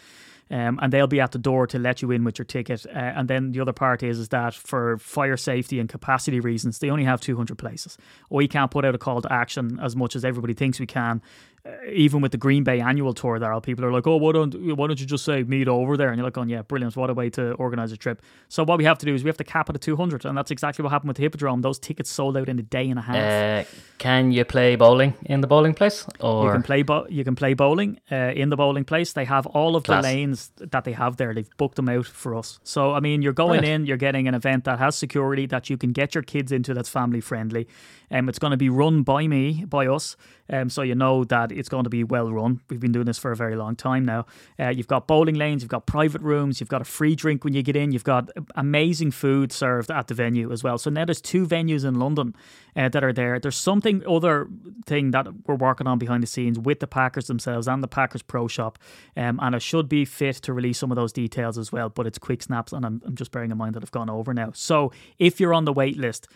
Um, 0.51 0.79
and 0.82 0.91
they'll 0.91 1.06
be 1.08 1.20
at 1.22 1.32
the 1.32 1.38
door 1.38 1.68
to 1.68 1.77
let 1.77 2.01
you 2.01 2.10
in 2.10 2.24
with 2.24 2.39
your 2.39 2.46
ticket. 2.46 2.86
Uh, 2.88 2.98
and 2.98 3.27
then 3.27 3.51
the 3.51 3.60
other 3.60 3.74
part 3.74 4.01
is, 4.01 4.18
is 4.18 4.29
that 4.29 4.56
for 4.56 4.98
fire 4.98 5.38
safety 5.38 5.79
and 5.79 5.88
capacity 5.88 6.39
reasons, 6.39 6.79
they 6.79 6.89
only 6.89 7.03
have 7.03 7.22
200 7.22 7.56
places. 7.56 7.98
We 8.32 8.48
can't 8.48 8.72
put 8.72 8.84
out 8.84 8.96
a 8.96 8.98
call 8.98 9.22
to 9.22 9.32
action 9.32 9.79
as 9.79 9.96
much 9.96 10.15
as 10.15 10.25
everybody 10.25 10.56
thinks 10.56 10.79
we 10.79 10.88
can. 10.88 11.22
Uh, 11.65 11.72
even 11.91 12.22
with 12.22 12.32
the 12.32 12.38
Green 12.38 12.63
Bay 12.63 12.79
annual 12.79 13.13
tour, 13.13 13.38
there, 13.38 13.59
people 13.59 13.83
are 13.83 13.92
like, 13.92 14.07
"Oh, 14.07 14.16
why 14.16 14.31
don't 14.31 14.77
why 14.77 14.88
don't 14.88 14.98
you 14.98 15.05
just 15.05 15.25
say 15.25 15.44
meet 15.44 15.68
over 15.68 15.98
there?" 15.98 16.07
And 16.07 16.18
you're 16.18 16.24
like, 16.24 16.38
"Oh, 16.38 16.44
yeah, 16.44 16.62
brilliant! 16.62 16.96
What 16.96 17.09
a 17.09 17.14
way 17.14 17.29
to 17.31 17.51
organize 17.55 17.92
a 17.92 17.98
trip." 17.98 18.22
So 18.48 18.64
what 18.64 18.77
we 18.77 18.85
have 18.85 18.98
to 19.00 19.05
do 19.05 19.14
is 19.14 19.25
we 19.25 19.27
have 19.27 19.35
to 19.38 19.44
cap 19.44 19.70
it 19.70 19.75
at 19.75 19.81
200, 19.81 20.24
and 20.24 20.38
that's 20.38 20.51
exactly 20.51 20.83
what 20.83 20.92
happened 20.94 21.09
with 21.09 21.18
the 21.18 21.24
Hippodrome. 21.24 21.62
Those 21.62 21.77
tickets 21.77 22.09
sold 22.09 22.38
out 22.38 22.48
in 22.48 22.59
a 22.59 22.62
day 22.62 22.90
and 22.90 22.98
a 22.98 23.01
half. 23.01 23.68
Uh, 23.68 23.70
can 23.98 24.31
you 24.31 24.46
play 24.46 24.77
bowling 24.77 25.16
in 25.25 25.42
the 25.42 25.48
bowling 25.48 25.74
place? 25.74 26.05
Or 26.22 26.46
You 26.46 26.51
can 26.53 26.64
play 26.64 26.81
bo- 26.81 27.07
you 27.09 27.25
can 27.25 27.35
play 27.35 27.53
bowling 27.55 28.00
uh, 28.09 28.16
in 28.16 28.48
the 28.50 28.55
bowling 28.55 28.85
place. 28.85 29.12
They 29.12 29.25
have 29.25 29.46
all 29.48 29.75
of 29.75 29.83
Class. 29.83 30.01
the 30.05 30.07
lanes 30.09 30.38
that 30.57 30.83
they 30.83 30.93
have 30.93 31.17
there. 31.17 31.33
They've 31.33 31.49
booked 31.57 31.75
them 31.75 31.89
out 31.89 32.05
for 32.05 32.35
us. 32.35 32.59
So 32.63 32.93
I 32.93 32.99
mean, 32.99 33.21
you're 33.21 33.33
going 33.33 33.63
in, 33.63 33.85
you're 33.85 33.97
getting 33.97 34.27
an 34.27 34.35
event 34.35 34.63
that 34.65 34.79
has 34.79 34.95
security 34.95 35.45
that 35.47 35.69
you 35.69 35.77
can 35.77 35.91
get 35.91 36.15
your 36.15 36.23
kids 36.23 36.51
into. 36.51 36.73
That's 36.73 36.89
family 36.89 37.21
friendly. 37.21 37.67
Um, 38.11 38.29
it's 38.29 38.39
going 38.39 38.51
to 38.51 38.57
be 38.57 38.69
run 38.69 39.03
by 39.03 39.27
me, 39.27 39.65
by 39.65 39.87
us. 39.87 40.15
Um, 40.51 40.69
so 40.69 40.81
you 40.81 40.95
know 40.95 41.24
that 41.25 41.51
it's 41.51 41.69
going 41.69 41.83
to 41.83 41.89
be 41.89 42.03
well 42.03 42.31
run. 42.31 42.61
We've 42.69 42.79
been 42.79 42.91
doing 42.91 43.05
this 43.05 43.19
for 43.19 43.31
a 43.31 43.35
very 43.35 43.55
long 43.55 43.75
time 43.75 44.03
now. 44.03 44.25
Uh, 44.59 44.69
you've 44.69 44.87
got 44.87 45.07
bowling 45.07 45.35
lanes, 45.35 45.61
you've 45.61 45.69
got 45.69 45.85
private 45.85 46.22
rooms, 46.22 46.59
you've 46.59 46.69
got 46.69 46.81
a 46.81 46.85
free 46.85 47.15
drink 47.15 47.43
when 47.43 47.53
you 47.53 47.61
get 47.61 47.75
in, 47.75 47.91
you've 47.91 48.03
got 48.03 48.29
amazing 48.55 49.11
food 49.11 49.51
served 49.51 49.91
at 49.91 50.07
the 50.07 50.13
venue 50.13 50.51
as 50.51 50.63
well. 50.63 50.77
So 50.77 50.89
now 50.89 51.05
there's 51.05 51.22
two 51.22 51.45
venues 51.45 51.85
in 51.85 52.00
London 52.00 52.35
uh, 52.75 52.89
that 52.89 53.03
are 53.03 53.13
there. 53.13 53.39
There's 53.39 53.57
something 53.57 54.03
other 54.07 54.48
thing 54.85 55.11
that 55.11 55.27
we're 55.48 55.55
working 55.55 55.87
on 55.87 56.00
behind 56.00 56.24
the 56.24 56.27
scenes 56.27 56.57
with 56.57 56.79
the 56.79 56.87
Packers 56.87 57.27
themselves 57.27 57.67
and 57.67 57.83
the 57.83 57.87
Packers 57.87 58.22
Pro 58.22 58.48
Shop, 58.48 58.79
um, 59.15 59.39
and 59.41 59.55
I 59.55 59.59
should 59.59 59.87
be 59.87 60.05
fit 60.05 60.37
to 60.37 60.53
release 60.53 60.79
some 60.79 60.91
of 60.91 60.95
those 60.95 61.13
details 61.13 61.57
as 61.57 61.72
well. 61.72 61.89
But 61.89 62.07
it's 62.07 62.17
quick 62.17 62.41
snaps, 62.41 62.74
and 62.74 62.85
I'm, 62.85 63.01
I'm 63.05 63.15
just 63.15 63.31
bearing 63.31 63.51
in 63.51 63.57
mind 63.57 63.75
that 63.75 63.83
I've 63.83 63.91
gone 63.91 64.09
over 64.09 64.33
now. 64.33 64.51
So 64.53 64.91
if 65.19 65.39
you're 65.39 65.53
on 65.53 65.65
the 65.65 65.74
wait 65.74 65.98
list. 65.98 66.27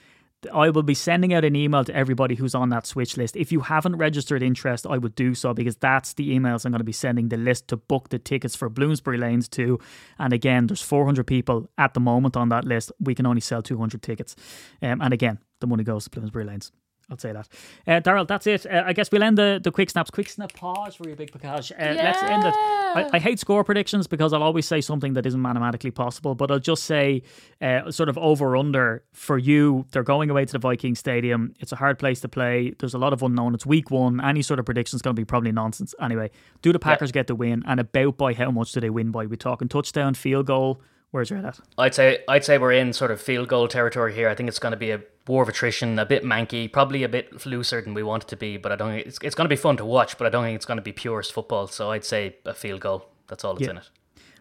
I 0.51 0.69
will 0.69 0.83
be 0.83 0.93
sending 0.93 1.33
out 1.33 1.45
an 1.45 1.55
email 1.55 1.83
to 1.83 1.95
everybody 1.95 2.35
who's 2.35 2.55
on 2.55 2.69
that 2.69 2.85
switch 2.85 3.17
list. 3.17 3.35
If 3.35 3.51
you 3.51 3.61
haven't 3.61 3.97
registered 3.97 4.41
interest, 4.41 4.87
I 4.87 4.97
would 4.97 5.15
do 5.15 5.35
so 5.35 5.53
because 5.53 5.75
that's 5.75 6.13
the 6.13 6.35
emails 6.37 6.65
I'm 6.65 6.71
going 6.71 6.79
to 6.79 6.85
be 6.85 6.91
sending 6.91 7.29
the 7.29 7.37
list 7.37 7.67
to 7.69 7.77
book 7.77 8.09
the 8.09 8.19
tickets 8.19 8.55
for 8.55 8.69
Bloomsbury 8.69 9.17
Lanes 9.17 9.47
to. 9.49 9.79
And 10.19 10.33
again, 10.33 10.67
there's 10.67 10.81
400 10.81 11.25
people 11.25 11.69
at 11.77 11.93
the 11.93 11.99
moment 11.99 12.35
on 12.35 12.49
that 12.49 12.65
list. 12.65 12.91
We 12.99 13.15
can 13.15 13.25
only 13.25 13.41
sell 13.41 13.61
200 13.61 14.01
tickets. 14.01 14.35
Um, 14.81 15.01
and 15.01 15.13
again, 15.13 15.39
the 15.59 15.67
money 15.67 15.83
goes 15.83 16.05
to 16.05 16.09
Bloomsbury 16.09 16.45
Lanes. 16.45 16.71
I'll 17.09 17.17
say 17.17 17.33
that. 17.33 17.47
Uh, 17.85 17.99
Daryl, 17.99 18.27
that's 18.27 18.47
it. 18.47 18.65
Uh, 18.65 18.83
I 18.85 18.93
guess 18.93 19.11
we'll 19.11 19.23
end 19.23 19.37
the, 19.37 19.59
the 19.61 19.71
quick 19.71 19.89
snaps. 19.89 20.09
Quick 20.09 20.29
snap 20.29 20.53
pause 20.53 20.95
for 20.95 21.05
your 21.05 21.15
big 21.15 21.31
package. 21.31 21.71
Uh, 21.71 21.93
Let's 21.95 22.23
end 22.23 22.45
it. 22.45 22.53
I, 22.55 23.09
I 23.13 23.19
hate 23.19 23.39
score 23.39 23.63
predictions 23.63 24.07
because 24.07 24.33
I'll 24.33 24.43
always 24.43 24.65
say 24.65 24.79
something 24.81 25.13
that 25.13 25.25
isn't 25.25 25.41
mathematically 25.41 25.91
possible, 25.91 26.33
but 26.33 26.49
I'll 26.49 26.59
just 26.59 26.83
say 26.83 27.23
uh, 27.61 27.91
sort 27.91 28.09
of 28.09 28.17
over 28.17 28.55
under 28.55 29.03
for 29.11 29.37
you. 29.37 29.85
They're 29.91 30.03
going 30.03 30.29
away 30.29 30.45
to 30.45 30.53
the 30.53 30.59
Viking 30.59 30.95
Stadium. 30.95 31.53
It's 31.59 31.71
a 31.71 31.75
hard 31.75 31.99
place 31.99 32.21
to 32.21 32.29
play. 32.29 32.73
There's 32.79 32.93
a 32.93 32.99
lot 32.99 33.13
of 33.13 33.21
unknown. 33.21 33.53
It's 33.53 33.65
week 33.65 33.91
one. 33.91 34.21
Any 34.21 34.41
sort 34.41 34.59
of 34.59 34.65
prediction 34.65 34.95
is 34.95 35.01
going 35.01 35.15
to 35.15 35.19
be 35.19 35.25
probably 35.25 35.51
nonsense. 35.51 35.93
Anyway, 36.01 36.31
do 36.61 36.71
the 36.71 36.79
Packers 36.79 37.11
get 37.11 37.27
the 37.27 37.35
win? 37.35 37.63
And 37.67 37.79
about 37.79 38.17
by 38.17 38.33
how 38.33 38.49
much 38.49 38.71
do 38.71 38.79
they 38.79 38.89
win 38.89 39.11
by? 39.11 39.25
We're 39.25 39.35
talking 39.35 39.67
touchdown, 39.67 40.13
field 40.13 40.47
goal? 40.47 40.81
Where's 41.13 41.29
your 41.29 41.37
head 41.37 41.45
at? 41.45 41.59
I'd 41.77 41.93
say 41.93 42.23
I'd 42.27 42.43
say 42.43 42.57
we're 42.57 42.71
in 42.71 42.91
sort 42.91 43.11
of 43.11 43.21
field 43.21 43.47
goal 43.47 43.67
territory 43.67 44.15
here. 44.15 44.27
I 44.29 44.33
think 44.33 44.49
it's 44.49 44.57
going 44.57 44.71
to 44.71 44.77
be 44.77 44.89
a 44.89 44.99
war 45.27 45.43
of 45.43 45.47
attrition, 45.49 45.99
a 45.99 46.07
bit 46.07 46.23
manky, 46.23 46.71
probably 46.71 47.03
a 47.03 47.07
bit 47.07 47.45
looser 47.45 47.79
than 47.83 47.93
we 47.93 48.01
want 48.01 48.23
it 48.23 48.29
to 48.29 48.35
be. 48.35 48.57
But 48.57 48.71
I 48.71 48.75
don't. 48.75 48.93
think 48.93 49.05
It's 49.05 49.19
it's 49.21 49.35
going 49.35 49.45
to 49.45 49.49
be 49.49 49.55
fun 49.55 49.77
to 49.77 49.85
watch, 49.85 50.17
but 50.17 50.25
I 50.25 50.31
don't 50.31 50.43
think 50.43 50.55
it's 50.55 50.65
going 50.65 50.77
to 50.77 50.81
be 50.81 50.91
purest 50.91 51.31
football. 51.31 51.67
So 51.67 51.91
I'd 51.91 52.03
say 52.03 52.37
a 52.45 52.53
field 52.55 52.79
goal. 52.81 53.05
That's 53.27 53.43
all 53.45 53.53
that's 53.53 53.65
Yeah. 53.65 53.69
in 53.73 53.77
it. 53.77 53.89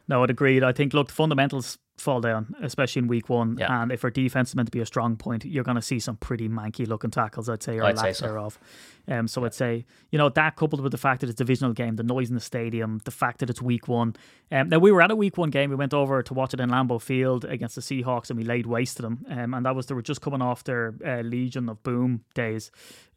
No, 0.09 0.23
I'd 0.23 0.31
agreed. 0.31 0.65
I 0.65 0.73
think, 0.73 0.95
look, 0.95 1.09
the 1.09 1.13
fundamentals 1.15 1.77
fall 1.99 2.21
down, 2.21 2.55
especially 2.63 3.01
in 3.01 3.09
week 3.09 3.29
one. 3.29 3.57
Yeah. 3.59 3.83
And 3.83 3.93
if 3.93 4.03
our 4.05 4.11
defense 4.11 4.51
is 4.51 4.57
meant 4.57 4.67
to 4.67 4.73
be 4.73 4.81
a 4.81 4.87
strong 4.87 5.17
point, 5.17 5.45
you're 5.45 5.65
going 5.65 5.77
to 5.77 5.83
see 5.83 5.99
some 5.99 6.17
pretty 6.17 6.49
manky 6.49 6.87
looking 6.87 7.11
tackles, 7.11 7.49
I'd 7.49 7.63
say, 7.63 7.79
or 7.79 7.85
I'd 7.85 7.97
lack 7.97 8.15
so. 8.15 8.27
thereof. 8.27 8.59
Um, 9.09 9.27
so 9.29 9.45
I'd 9.45 9.55
say, 9.55 9.85
you 10.11 10.19
know, 10.19 10.29
that 10.29 10.57
coupled 10.57 10.81
with 10.81 10.93
the 10.93 10.99
fact 10.99 11.21
that 11.21 11.29
it's 11.29 11.41
a 11.41 11.45
divisional 11.45 11.73
game, 11.73 11.97
the 11.97 12.03
noise 12.03 12.29
in 12.29 12.35
the 12.35 12.41
stadium, 12.41 13.01
the 13.05 13.11
fact 13.11 13.41
that 13.41 13.51
it's 13.51 13.61
week 13.61 13.89
one. 13.89 14.15
Um, 14.51 14.69
now, 14.69 14.79
we 14.79 14.93
were 14.93 15.03
at 15.03 15.11
a 15.11 15.17
week 15.17 15.37
one 15.37 15.51
game. 15.51 15.71
We 15.71 15.77
went 15.77 15.95
over 15.95 16.23
to 16.23 16.35
watch 16.35 16.55
it 16.55 16.61
in 16.61 16.71
Lambeau 16.71 17.01
Field 17.01 17.45
against 17.45 17.75
the 17.75 17.83
Seahawks 17.83 18.31
and 18.31 18.39
we 18.39 18.45
laid 18.45 18.67
waste 18.67 18.97
to 18.97 19.03
them. 19.03 19.25
Um, 19.29 19.55
and 19.55 19.67
that 19.67 19.75
was, 19.75 19.87
they 19.87 19.95
were 19.95 20.03
just 20.03 20.21
coming 20.21 20.43
off 20.43 20.65
their 20.65 20.95
uh, 21.05 21.21
Legion 21.23 21.69
of 21.69 21.83
Boom 21.83 22.25
days. 22.35 22.71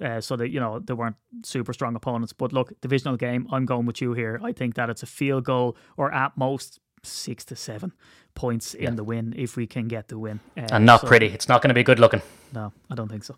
Uh, 0.04 0.20
so 0.20 0.36
that, 0.36 0.50
you 0.50 0.60
know, 0.60 0.80
they 0.80 0.94
weren't 0.94 1.16
super 1.44 1.72
strong 1.72 1.96
opponents. 1.96 2.34
But 2.34 2.52
look, 2.52 2.74
divisional 2.82 3.16
game, 3.16 3.48
I'm 3.52 3.66
going 3.66 3.86
with 3.86 4.02
you 4.02 4.14
here. 4.14 4.40
I 4.44 4.52
think 4.52 4.76
that 4.76 4.90
it's 4.90 5.04
a 5.04 5.08
field 5.08 5.46
goal 5.46 5.78
or 5.98 6.14
at 6.14 6.36
most 6.38 6.80
six 7.06 7.46
to 7.46 7.56
seven 7.56 7.94
points 8.34 8.74
in 8.74 8.96
the 8.96 9.04
win 9.04 9.34
if 9.38 9.56
we 9.56 9.66
can 9.68 9.88
get 9.88 10.08
the 10.10 10.18
win. 10.20 10.40
Uh, 10.58 10.68
And 10.72 10.86
not 10.86 11.02
so- 11.02 11.08
pretty. 11.08 11.28
It's 11.28 11.48
not 11.48 11.62
going 11.62 11.70
to 11.70 11.74
be 11.76 11.84
good 11.84 12.00
looking. 12.00 12.22
no, 12.54 12.72
I 12.92 12.96
don't 12.96 13.10
think 13.10 13.24
so. 13.24 13.36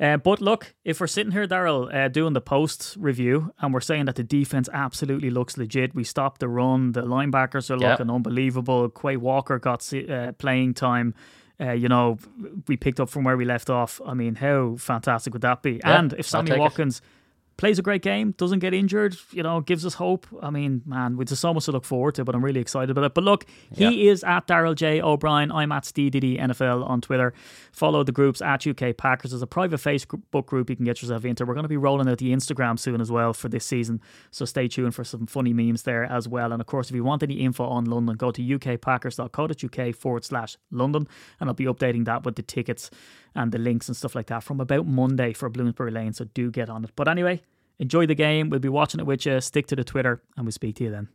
Uh, 0.00 0.16
but 0.16 0.40
look, 0.40 0.74
if 0.84 1.00
we're 1.00 1.06
sitting 1.06 1.30
here, 1.32 1.46
Daryl, 1.46 1.94
uh, 1.94 2.08
doing 2.08 2.32
the 2.32 2.40
post 2.40 2.96
review, 2.98 3.52
and 3.60 3.72
we're 3.72 3.80
saying 3.80 4.06
that 4.06 4.16
the 4.16 4.24
defense 4.24 4.68
absolutely 4.72 5.30
looks 5.30 5.56
legit, 5.56 5.94
we 5.94 6.02
stopped 6.02 6.40
the 6.40 6.48
run, 6.48 6.92
the 6.92 7.02
linebackers 7.02 7.70
are 7.70 7.76
looking 7.78 8.10
unbelievable. 8.10 8.88
Quay 8.88 9.16
Walker 9.16 9.58
got 9.60 9.88
uh, 9.94 10.32
playing 10.32 10.74
time. 10.74 11.14
Uh, 11.60 11.70
you 11.72 11.88
know, 11.88 12.18
we 12.66 12.76
picked 12.76 12.98
up 12.98 13.10
from 13.10 13.22
where 13.22 13.36
we 13.36 13.44
left 13.44 13.70
off. 13.70 14.00
I 14.04 14.14
mean, 14.14 14.34
how 14.36 14.74
fantastic 14.76 15.32
would 15.34 15.42
that 15.42 15.62
be? 15.62 15.74
Yeah, 15.74 16.00
and 16.00 16.12
if 16.14 16.26
Sammy 16.26 16.58
Watkins. 16.58 16.98
it. 16.98 17.04
Plays 17.56 17.78
a 17.78 17.82
great 17.82 18.02
game, 18.02 18.32
doesn't 18.32 18.58
get 18.58 18.74
injured, 18.74 19.16
you 19.30 19.42
know, 19.42 19.60
gives 19.60 19.86
us 19.86 19.94
hope. 19.94 20.26
I 20.42 20.50
mean, 20.50 20.82
man, 20.84 21.16
there's 21.16 21.38
so 21.38 21.54
much 21.54 21.66
to 21.66 21.72
look 21.72 21.84
forward 21.84 22.14
to, 22.16 22.24
but 22.24 22.34
I'm 22.34 22.44
really 22.44 22.60
excited 22.60 22.90
about 22.90 23.04
it. 23.04 23.14
But 23.14 23.24
look, 23.24 23.46
he 23.70 24.08
is 24.08 24.24
at 24.24 24.46
Daryl 24.46 24.74
J. 24.74 25.00
O'Brien. 25.00 25.52
I'm 25.52 25.70
at 25.70 25.84
SteeDD 25.84 26.40
NFL 26.40 26.84
on 26.88 27.00
Twitter. 27.00 27.34
Follow 27.72 28.02
the 28.02 28.12
groups 28.12 28.42
at 28.42 28.66
UK 28.66 28.96
Packers. 28.96 29.30
There's 29.30 29.42
a 29.42 29.46
private 29.46 29.80
Facebook 29.80 30.46
group 30.46 30.70
you 30.70 30.76
can 30.76 30.84
get 30.84 31.02
yourself 31.02 31.24
into. 31.24 31.44
We're 31.44 31.54
going 31.54 31.64
to 31.64 31.68
be 31.68 31.76
rolling 31.76 32.08
out 32.08 32.18
the 32.18 32.32
Instagram 32.32 32.78
soon 32.78 33.00
as 33.00 33.10
well 33.12 33.32
for 33.32 33.48
this 33.48 33.64
season. 33.64 34.00
So 34.30 34.44
stay 34.44 34.66
tuned 34.66 34.94
for 34.94 35.04
some 35.04 35.26
funny 35.26 35.52
memes 35.52 35.82
there 35.82 36.04
as 36.04 36.26
well. 36.26 36.52
And 36.52 36.60
of 36.60 36.66
course, 36.66 36.88
if 36.88 36.96
you 36.96 37.04
want 37.04 37.22
any 37.22 37.34
info 37.34 37.66
on 37.66 37.84
London, 37.84 38.16
go 38.16 38.30
to 38.30 38.42
ukpackers.co.uk 38.42 39.94
forward 39.94 40.24
slash 40.24 40.56
London. 40.70 41.06
And 41.38 41.48
I'll 41.48 41.54
be 41.54 41.66
updating 41.66 42.06
that 42.06 42.24
with 42.24 42.36
the 42.36 42.42
tickets 42.42 42.90
and 43.34 43.52
the 43.52 43.58
links 43.58 43.88
and 43.88 43.96
stuff 43.96 44.14
like 44.14 44.26
that 44.26 44.42
from 44.42 44.60
about 44.60 44.86
Monday 44.86 45.32
for 45.32 45.48
Bloomsbury 45.48 45.90
Lane. 45.90 46.12
So 46.12 46.24
do 46.24 46.50
get 46.50 46.68
on 46.68 46.84
it. 46.84 46.90
But 46.96 47.08
anyway, 47.08 47.41
enjoy 47.78 48.06
the 48.06 48.14
game. 48.14 48.50
We'll 48.50 48.60
be 48.60 48.68
watching 48.68 49.00
it 49.00 49.06
with 49.06 49.26
you. 49.26 49.40
Stick 49.40 49.66
to 49.68 49.76
the 49.76 49.84
Twitter, 49.84 50.22
and 50.36 50.44
we'll 50.46 50.52
speak 50.52 50.76
to 50.76 50.84
you 50.84 50.90
then. 50.90 51.08